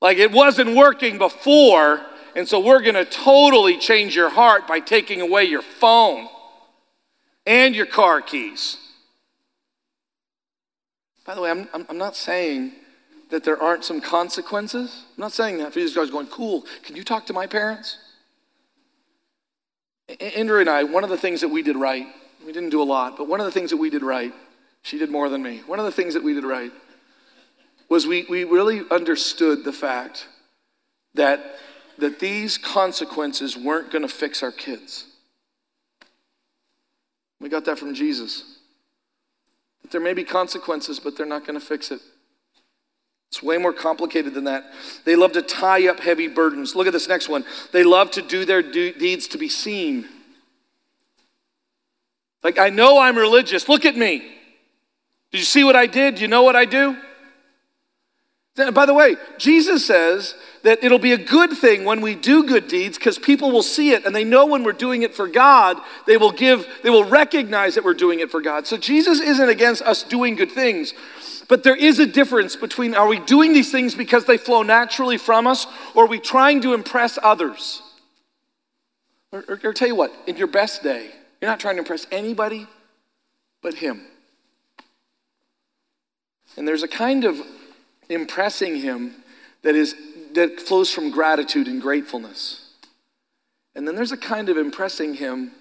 [0.00, 2.00] Like it wasn't working before,
[2.34, 6.28] and so we're going to totally change your heart by taking away your phone
[7.46, 8.78] and your car keys.
[11.24, 12.72] By the way, I'm, I'm, not saying
[13.30, 15.04] that there aren't some consequences.
[15.16, 17.96] I'm not saying that for these guys going, cool, can you talk to my parents?
[20.08, 22.06] Andrew and I, one of the things that we did right,
[22.44, 24.32] we didn't do a lot, but one of the things that we did right,
[24.82, 25.62] she did more than me.
[25.66, 26.72] One of the things that we did right
[27.88, 30.26] was we, we really understood the fact
[31.14, 31.56] that,
[31.98, 35.06] that these consequences weren't going to fix our kids.
[37.40, 38.58] We got that from Jesus.
[39.82, 42.00] That there may be consequences, but they're not going to fix it.
[43.34, 44.72] It's way more complicated than that.
[45.04, 46.76] They love to tie up heavy burdens.
[46.76, 47.44] Look at this next one.
[47.72, 50.08] They love to do their do- deeds to be seen.
[52.44, 53.68] Like, I know I'm religious.
[53.68, 54.18] Look at me.
[55.32, 56.14] Did you see what I did?
[56.14, 56.96] Do you know what I do?
[58.72, 62.68] By the way, Jesus says that it'll be a good thing when we do good
[62.68, 65.76] deeds because people will see it and they know when we're doing it for God,
[66.06, 68.68] they will give, they will recognize that we're doing it for God.
[68.68, 70.94] So Jesus isn't against us doing good things.
[71.48, 75.18] But there is a difference between are we doing these things because they flow naturally
[75.18, 77.82] from us, or are we trying to impress others?
[79.32, 82.06] Or, or, or tell you what, in your best day, you're not trying to impress
[82.10, 82.66] anybody
[83.62, 84.02] but Him.
[86.56, 87.40] And there's a kind of
[88.08, 89.16] impressing Him
[89.62, 89.94] that is
[90.34, 92.72] that flows from gratitude and gratefulness.
[93.74, 95.52] And then there's a kind of impressing Him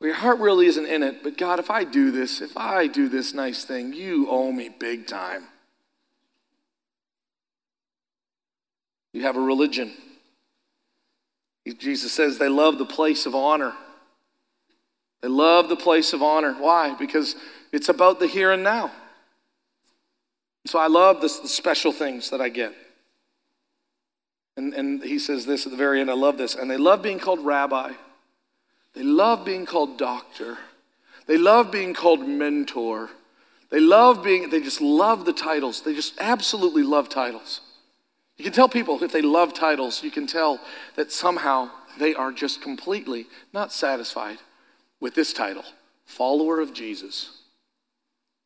[0.00, 3.08] your heart really isn't in it, but God, if I do this, if I do
[3.08, 5.44] this nice thing, you owe me big time.
[9.12, 9.94] You have a religion.
[11.78, 13.72] Jesus says they love the place of honor.
[15.22, 16.52] They love the place of honor.
[16.52, 16.94] Why?
[16.94, 17.34] Because
[17.72, 18.92] it's about the here and now.
[20.66, 22.74] So I love the special things that I get.
[24.56, 26.54] And, and he says this at the very end I love this.
[26.54, 27.92] And they love being called rabbi,
[28.96, 30.58] they love being called doctor,
[31.26, 33.10] they love being called mentor.
[33.68, 35.82] They love being, they just love the titles.
[35.82, 37.60] They just absolutely love titles.
[38.36, 40.60] You can tell people if they love titles, you can tell
[40.94, 44.38] that somehow they are just completely not satisfied
[45.00, 45.64] with this title
[46.04, 47.42] follower of Jesus.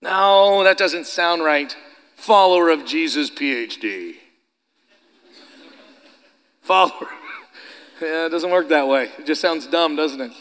[0.00, 1.76] No, that doesn't sound right.
[2.16, 4.14] Follower of Jesus, PhD.
[6.62, 7.08] Follower.
[8.02, 9.10] Yeah, it doesn't work that way.
[9.18, 10.32] It just sounds dumb, doesn't it?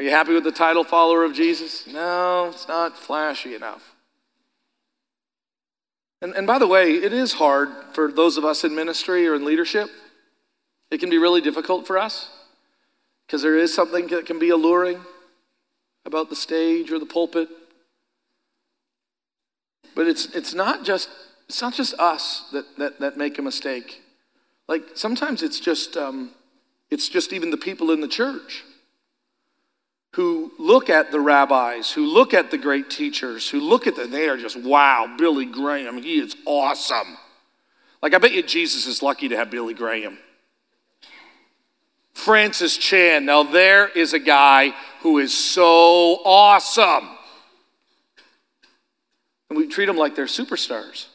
[0.00, 1.86] Are you happy with the title follower of Jesus?
[1.86, 3.94] No, it's not flashy enough.
[6.22, 9.34] And, and by the way, it is hard for those of us in ministry or
[9.34, 9.90] in leadership.
[10.90, 12.30] It can be really difficult for us
[13.26, 15.04] because there is something that can be alluring
[16.06, 17.50] about the stage or the pulpit.
[19.94, 21.10] But it's, it's, not, just,
[21.46, 24.00] it's not just us that, that, that make a mistake.
[24.66, 26.30] Like sometimes it's just, um,
[26.88, 28.64] it's just even the people in the church
[30.12, 34.10] who look at the rabbis, who look at the great teachers, who look at them,
[34.10, 37.16] they are just, wow, Billy Graham, he is awesome.
[38.02, 40.18] Like, I bet you Jesus is lucky to have Billy Graham.
[42.12, 47.08] Francis Chan, now there is a guy who is so awesome.
[49.48, 51.06] And we treat them like they're superstars.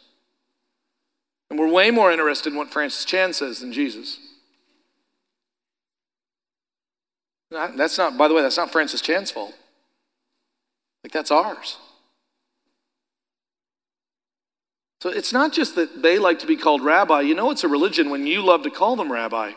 [1.50, 4.20] And we're way more interested in what Francis Chan says than Jesus.
[7.56, 9.54] That's not, by the way, that's not Francis Chan's fault.
[11.04, 11.78] Like, that's ours.
[15.02, 17.22] So it's not just that they like to be called rabbi.
[17.22, 19.52] You know, it's a religion when you love to call them rabbi.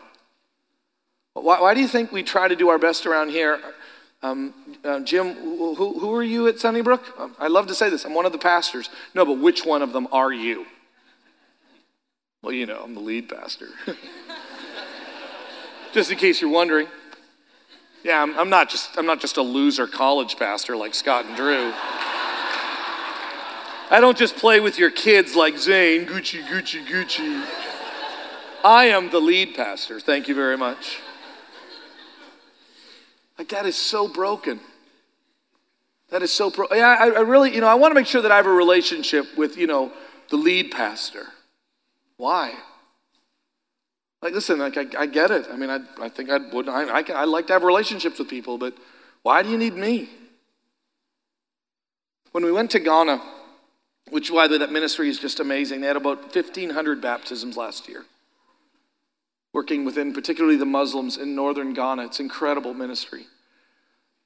[1.33, 3.59] Why, why do you think we try to do our best around here?
[4.21, 7.19] Um, uh, Jim, who, who are you at Sunnybrook?
[7.19, 8.05] Um, I love to say this.
[8.05, 8.89] I'm one of the pastors.
[9.15, 10.65] No, but which one of them are you?
[12.41, 13.69] Well, you know, I'm the lead pastor.
[15.93, 16.87] just in case you're wondering.
[18.03, 21.35] Yeah, I'm, I'm, not just, I'm not just a loser college pastor like Scott and
[21.35, 21.73] Drew.
[23.91, 27.45] I don't just play with your kids like Zane, Gucci, Gucci, Gucci.
[28.63, 29.99] I am the lead pastor.
[29.99, 30.99] Thank you very much.
[33.37, 34.59] Like, that is so broken.
[36.09, 36.77] That is so broken.
[36.77, 38.51] Yeah, I, I really, you know, I want to make sure that I have a
[38.51, 39.91] relationship with, you know,
[40.29, 41.27] the lead pastor.
[42.17, 42.53] Why?
[44.21, 45.47] Like, listen, like, I, I get it.
[45.49, 46.67] I mean, I, I think I would.
[46.67, 48.75] I, I, I like to have relationships with people, but
[49.21, 50.09] why do you need me?
[52.31, 53.21] When we went to Ghana,
[54.09, 55.81] which, by the way, that ministry is just amazing.
[55.81, 58.05] They had about 1,500 baptisms last year,
[59.53, 62.05] working within particularly the Muslims in northern Ghana.
[62.05, 63.25] It's incredible ministry.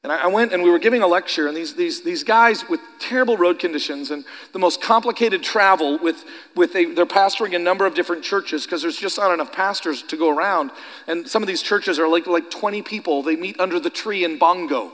[0.04, 2.82] And I went and we were giving a lecture, and these, these, these guys with
[3.00, 6.26] terrible road conditions and the most complicated travel with,
[6.58, 10.04] with a, they're pastoring a number of different churches because there's just not enough pastors
[10.04, 10.72] to go around.
[11.08, 13.24] And some of these churches are like, like 20 people.
[13.24, 14.92] They meet under the tree in Bongo.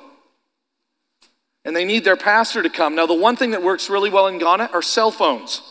[1.66, 2.94] And they need their pastor to come.
[2.94, 5.64] Now, the one thing that works really well in Ghana are cell phones.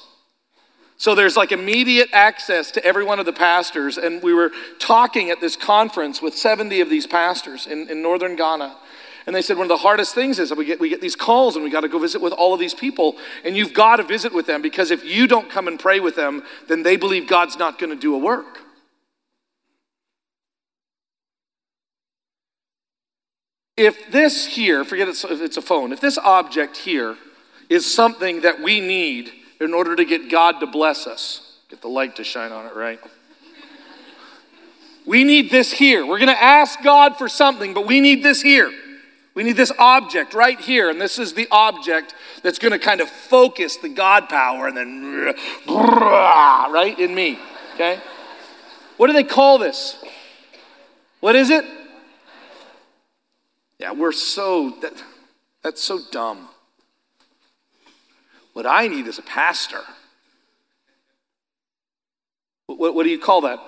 [0.96, 3.98] So there's like immediate access to every one of the pastors.
[3.98, 8.34] And we were talking at this conference with 70 of these pastors in, in northern
[8.34, 8.76] Ghana.
[9.28, 11.14] And they said one of the hardest things is that we get, we get these
[11.14, 13.14] calls and we got to go visit with all of these people.
[13.44, 16.16] And you've got to visit with them because if you don't come and pray with
[16.16, 18.60] them, then they believe God's not going to do a work.
[23.76, 27.18] If this here, forget it's, if it's a phone, if this object here
[27.68, 31.88] is something that we need in order to get God to bless us, get the
[31.88, 32.98] light to shine on it, right?
[35.04, 36.06] We need this here.
[36.06, 38.72] We're going to ask God for something, but we need this here.
[39.38, 42.12] We need this object right here, and this is the object
[42.42, 45.32] that's going to kind of focus the God power and then,
[45.68, 47.38] right, in me,
[47.74, 48.00] okay?
[48.96, 50.04] What do they call this?
[51.20, 51.64] What is it?
[53.78, 54.94] Yeah, we're so, that,
[55.62, 56.48] that's so dumb.
[58.54, 59.82] What I need is a pastor.
[62.66, 63.60] What, what do you call that?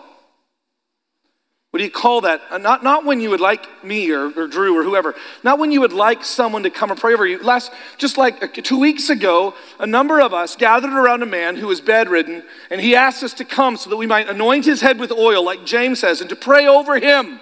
[1.71, 2.41] What do you call that?
[2.51, 5.15] Uh, not, not when you would like me or, or Drew or whoever,
[5.45, 7.41] not when you would like someone to come and pray over you.
[7.41, 11.55] Last, just like uh, two weeks ago, a number of us gathered around a man
[11.55, 14.81] who was bedridden, and he asked us to come so that we might anoint his
[14.81, 17.41] head with oil, like James says, and to pray over him.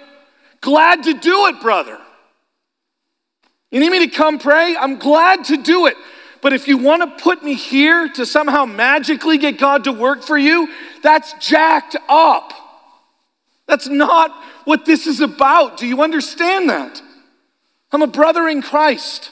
[0.61, 1.97] Glad to do it, brother.
[3.71, 4.75] You need me to come pray?
[4.79, 5.95] I'm glad to do it.
[6.41, 10.21] But if you want to put me here to somehow magically get God to work
[10.21, 10.69] for you,
[11.01, 12.53] that's jacked up.
[13.69, 14.31] That's not
[14.65, 15.77] what this is about.
[15.77, 17.01] Do you understand that?
[17.91, 19.29] I'm a brother in Christ.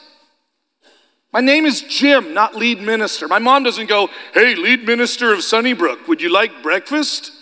[1.32, 3.26] My name is Jim, not lead minister.
[3.26, 7.32] My mom doesn't go, Hey, lead minister of Sunnybrook, would you like breakfast?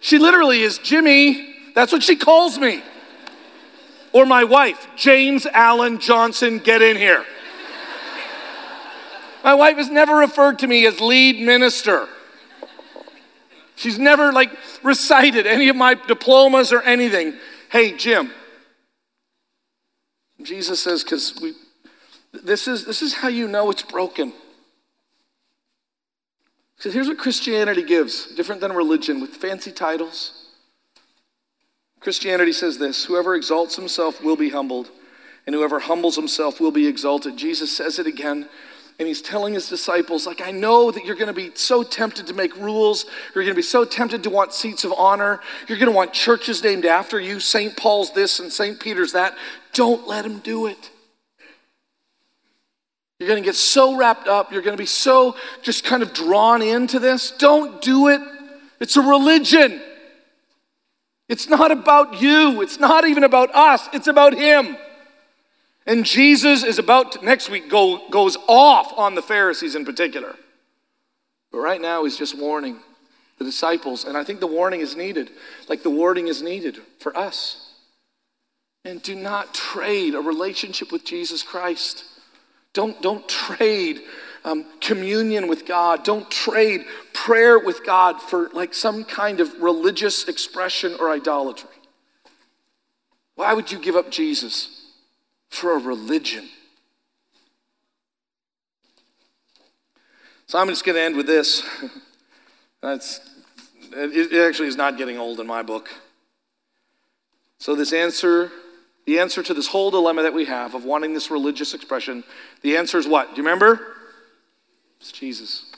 [0.00, 1.54] She literally is Jimmy.
[1.74, 2.82] That's what she calls me.
[4.14, 7.24] Or my wife, James Allen Johnson, get in here.
[9.44, 12.08] My wife has never referred to me as lead minister.
[13.78, 14.50] She's never like
[14.82, 17.34] recited any of my diplomas or anything.
[17.70, 18.32] Hey, Jim.
[20.42, 21.54] Jesus says, because we
[22.32, 24.32] this is this is how you know it's broken.
[26.76, 30.46] Because here's what Christianity gives, different than religion, with fancy titles.
[32.00, 34.90] Christianity says this whoever exalts himself will be humbled,
[35.46, 37.36] and whoever humbles himself will be exalted.
[37.36, 38.48] Jesus says it again
[38.98, 42.26] and he's telling his disciples, like, I know that you're going to be so tempted
[42.26, 43.06] to make rules.
[43.32, 45.40] You're going to be so tempted to want seats of honor.
[45.68, 47.76] You're going to want churches named after you, St.
[47.76, 48.80] Paul's this and St.
[48.80, 49.36] Peter's that.
[49.72, 50.90] Don't let him do it.
[53.20, 54.52] You're going to get so wrapped up.
[54.52, 57.30] You're going to be so just kind of drawn into this.
[57.30, 58.20] Don't do it.
[58.80, 59.80] It's a religion.
[61.28, 62.62] It's not about you.
[62.62, 63.88] It's not even about us.
[63.92, 64.76] It's about him.
[65.88, 70.36] And Jesus is about to, next week go, goes off on the Pharisees in particular.
[71.50, 72.80] But right now he's just warning
[73.38, 75.30] the disciples, and I think the warning is needed,
[75.66, 77.72] like the warning is needed for us.
[78.84, 82.04] And do not trade a relationship with Jesus Christ.
[82.74, 84.02] Don't, don't trade
[84.44, 86.04] um, communion with God.
[86.04, 86.84] Don't trade
[87.14, 91.70] prayer with God for like some kind of religious expression or idolatry.
[93.36, 94.77] Why would you give up Jesus?
[95.50, 96.48] For a religion.
[100.46, 101.62] So I'm just going to end with this.
[102.80, 103.20] That's,
[103.92, 105.90] it actually is not getting old in my book.
[107.58, 108.52] So, this answer,
[109.04, 112.22] the answer to this whole dilemma that we have of wanting this religious expression,
[112.62, 113.30] the answer is what?
[113.30, 113.96] Do you remember?
[115.00, 115.72] It's Jesus.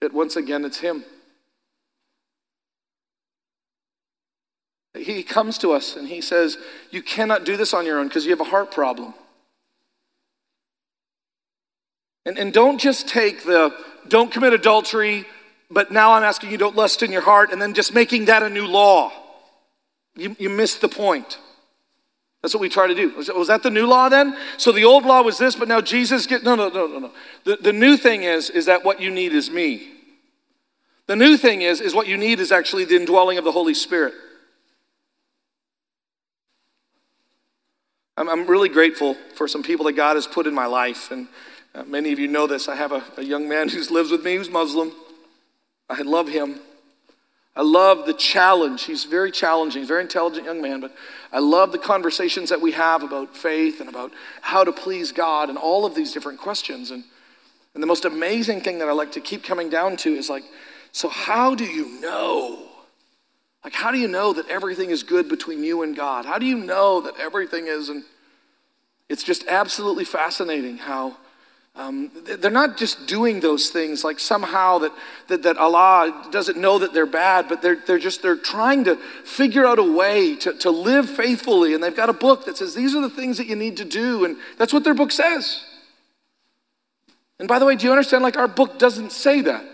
[0.00, 1.04] It, once again, it's Him.
[4.96, 6.56] He comes to us and he says,
[6.90, 9.14] You cannot do this on your own because you have a heart problem.
[12.26, 13.74] And, and don't just take the
[14.08, 15.24] don't commit adultery,
[15.70, 18.42] but now I'm asking you don't lust in your heart, and then just making that
[18.42, 19.12] a new law.
[20.14, 21.38] You, you missed the point.
[22.42, 23.14] That's what we try to do.
[23.16, 24.36] Was, was, that the new law then?
[24.58, 27.10] So the old law was this, but now Jesus get no no no no no.
[27.44, 29.88] The, the new thing is is that what you need is me.
[31.06, 33.74] The new thing is is what you need is actually the indwelling of the Holy
[33.74, 34.14] Spirit.
[38.16, 41.10] I'm, I'm really grateful for some people that God has put in my life.
[41.10, 41.28] And
[41.74, 42.68] uh, many of you know this.
[42.68, 44.92] I have a, a young man who lives with me who's Muslim.
[45.90, 46.60] I love him.
[47.56, 48.84] I love the challenge.
[48.84, 50.92] He's very challenging, he's a very intelligent young man, but
[51.32, 55.48] I love the conversations that we have about faith and about how to please God
[55.48, 56.90] and all of these different questions.
[56.90, 57.04] And,
[57.74, 60.42] and the most amazing thing that I like to keep coming down to is like,
[60.90, 62.70] so how do you know?
[63.64, 66.26] Like, how do you know that everything is good between you and God?
[66.26, 67.88] How do you know that everything is?
[67.88, 68.04] And
[69.08, 71.16] it's just absolutely fascinating how
[71.76, 74.92] um, they're not just doing those things like somehow that,
[75.26, 78.94] that, that Allah doesn't know that they're bad, but they're, they're just they're trying to
[79.24, 81.74] figure out a way to, to live faithfully.
[81.74, 83.84] And they've got a book that says these are the things that you need to
[83.84, 84.24] do.
[84.24, 85.64] And that's what their book says.
[87.40, 88.22] And by the way, do you understand?
[88.22, 89.64] Like our book doesn't say that.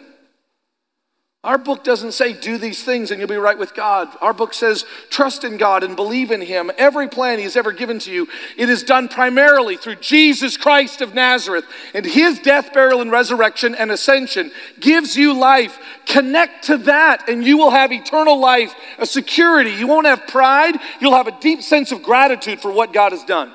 [1.42, 4.14] Our book doesn't say do these things and you'll be right with God.
[4.20, 6.70] Our book says trust in God and believe in Him.
[6.76, 8.28] Every plan He has ever given to you,
[8.58, 11.64] it is done primarily through Jesus Christ of Nazareth.
[11.94, 15.78] And His death, burial, and resurrection and ascension gives you life.
[16.04, 19.70] Connect to that and you will have eternal life, a security.
[19.70, 23.24] You won't have pride, you'll have a deep sense of gratitude for what God has
[23.24, 23.50] done.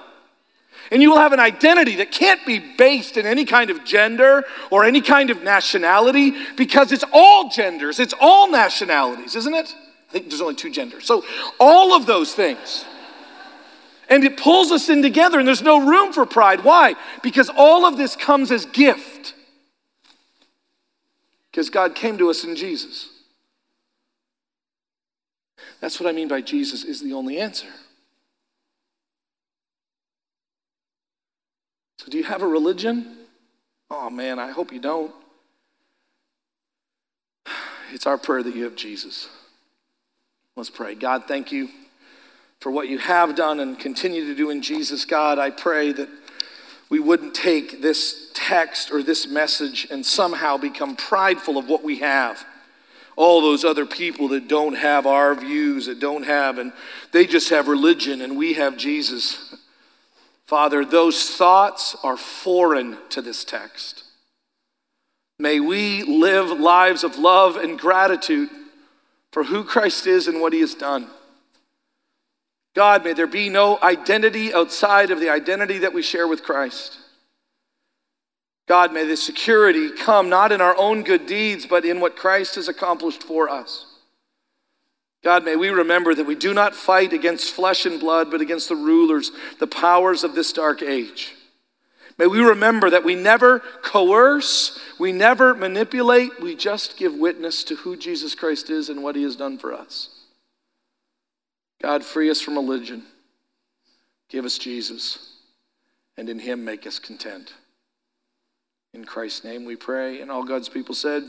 [0.92, 4.44] And you will have an identity that can't be based in any kind of gender
[4.70, 9.74] or any kind of nationality because it's all genders, it's all nationalities, isn't it?
[10.10, 11.06] I think there's only two genders.
[11.06, 11.26] So,
[11.60, 12.86] all of those things.
[14.08, 16.64] And it pulls us in together, and there's no room for pride.
[16.64, 16.96] Why?
[17.24, 19.34] Because all of this comes as gift.
[21.50, 23.10] Because God came to us in Jesus.
[25.80, 27.68] That's what I mean by Jesus is the only answer.
[32.06, 33.18] So, do you have a religion?
[33.90, 35.12] Oh man, I hope you don't.
[37.92, 39.28] It's our prayer that you have Jesus.
[40.56, 40.94] Let's pray.
[40.94, 41.70] God, thank you
[42.60, 45.04] for what you have done and continue to do in Jesus.
[45.04, 46.10] God, I pray that
[46.90, 52.00] we wouldn't take this text or this message and somehow become prideful of what we
[52.00, 52.46] have
[53.18, 56.74] all those other people that don't have our views, that don't have, and
[57.14, 59.55] they just have religion and we have Jesus.
[60.48, 64.04] Father, those thoughts are foreign to this text.
[65.40, 68.50] May we live lives of love and gratitude
[69.32, 71.08] for who Christ is and what he has done.
[72.76, 77.00] God, may there be no identity outside of the identity that we share with Christ.
[78.68, 82.56] God, may the security come not in our own good deeds, but in what Christ
[82.56, 83.95] has accomplished for us.
[85.26, 88.70] God, may we remember that we do not fight against flesh and blood, but against
[88.70, 91.34] the rulers, the powers of this dark age.
[92.20, 97.76] May we remember that we never coerce, we never manipulate, we just give witness to
[97.76, 100.10] who Jesus Christ is and what he has done for us.
[101.82, 103.02] God, free us from religion.
[104.30, 105.38] Give us Jesus,
[106.18, 107.52] and in him make us content.
[108.94, 110.22] In Christ's name we pray.
[110.22, 111.24] And all God's people said,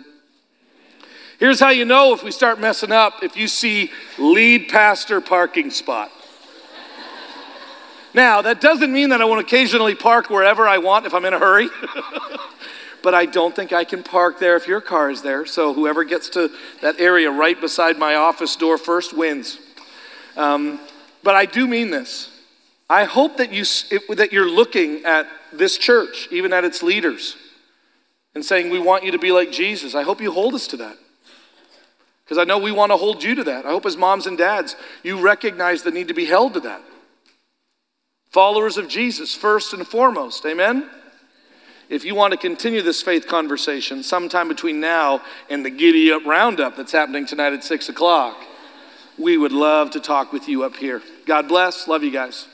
[1.39, 5.70] Here's how you know if we start messing up if you see lead pastor parking
[5.70, 6.11] spot.
[8.14, 11.34] Now, that doesn't mean that I won't occasionally park wherever I want if I'm in
[11.34, 11.68] a hurry.
[13.03, 15.45] but I don't think I can park there if your car is there.
[15.45, 19.59] So whoever gets to that area right beside my office door first wins.
[20.34, 20.80] Um,
[21.22, 22.30] but I do mean this.
[22.89, 23.64] I hope that, you,
[24.14, 27.37] that you're looking at this church, even at its leaders,
[28.34, 29.95] and saying, We want you to be like Jesus.
[29.95, 30.97] I hope you hold us to that.
[32.27, 33.64] Because I know we want to hold you to that.
[33.64, 34.74] I hope, as moms and dads,
[35.05, 36.83] you recognize the need to be held to that.
[38.31, 40.45] Followers of Jesus, first and foremost.
[40.45, 40.91] Amen?
[41.89, 46.27] If you want to continue this faith conversation sometime between now and the Giddy Up
[46.27, 48.37] Roundup that's happening tonight at 6 o'clock,
[49.16, 51.01] we would love to talk with you up here.
[51.27, 51.87] God bless.
[51.87, 52.49] Love you guys.